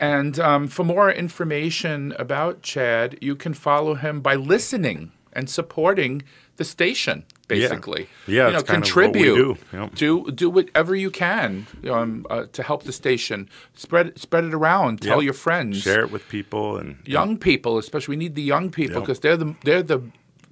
[0.00, 6.22] And um, for more information about Chad, you can follow him by listening and supporting
[6.56, 7.24] the station.
[7.46, 9.58] Basically, yeah, yeah you know, contribute, do.
[9.78, 9.94] Yep.
[9.96, 13.50] do do whatever you can um, uh, to help the station.
[13.74, 15.02] Spread spread it around.
[15.02, 15.24] Tell yep.
[15.24, 15.82] your friends.
[15.82, 17.40] Share it with people and young yep.
[17.40, 18.14] people, especially.
[18.14, 20.00] We need the young people because they're the they're the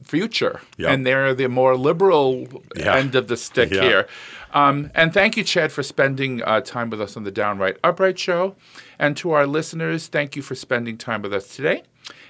[0.02, 0.90] future, yep.
[0.90, 2.46] and they're the more liberal
[2.76, 2.96] yeah.
[2.96, 3.82] end of the stick yeah.
[3.82, 4.08] here.
[4.52, 8.18] Um, and thank you, Chad, for spending uh, time with us on the Downright Upright
[8.18, 8.54] Show.
[8.98, 11.84] And to our listeners, thank you for spending time with us today.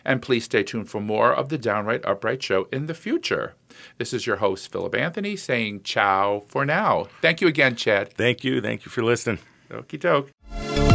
[0.04, 3.54] And please stay tuned for more of the Downright Upright Show in the future.
[3.98, 7.08] This is your host, Philip Anthony, saying ciao for now.
[7.20, 8.12] Thank you again, Chad.
[8.14, 8.60] Thank you.
[8.60, 9.38] Thank you for listening.
[9.70, 10.91] Okie doke.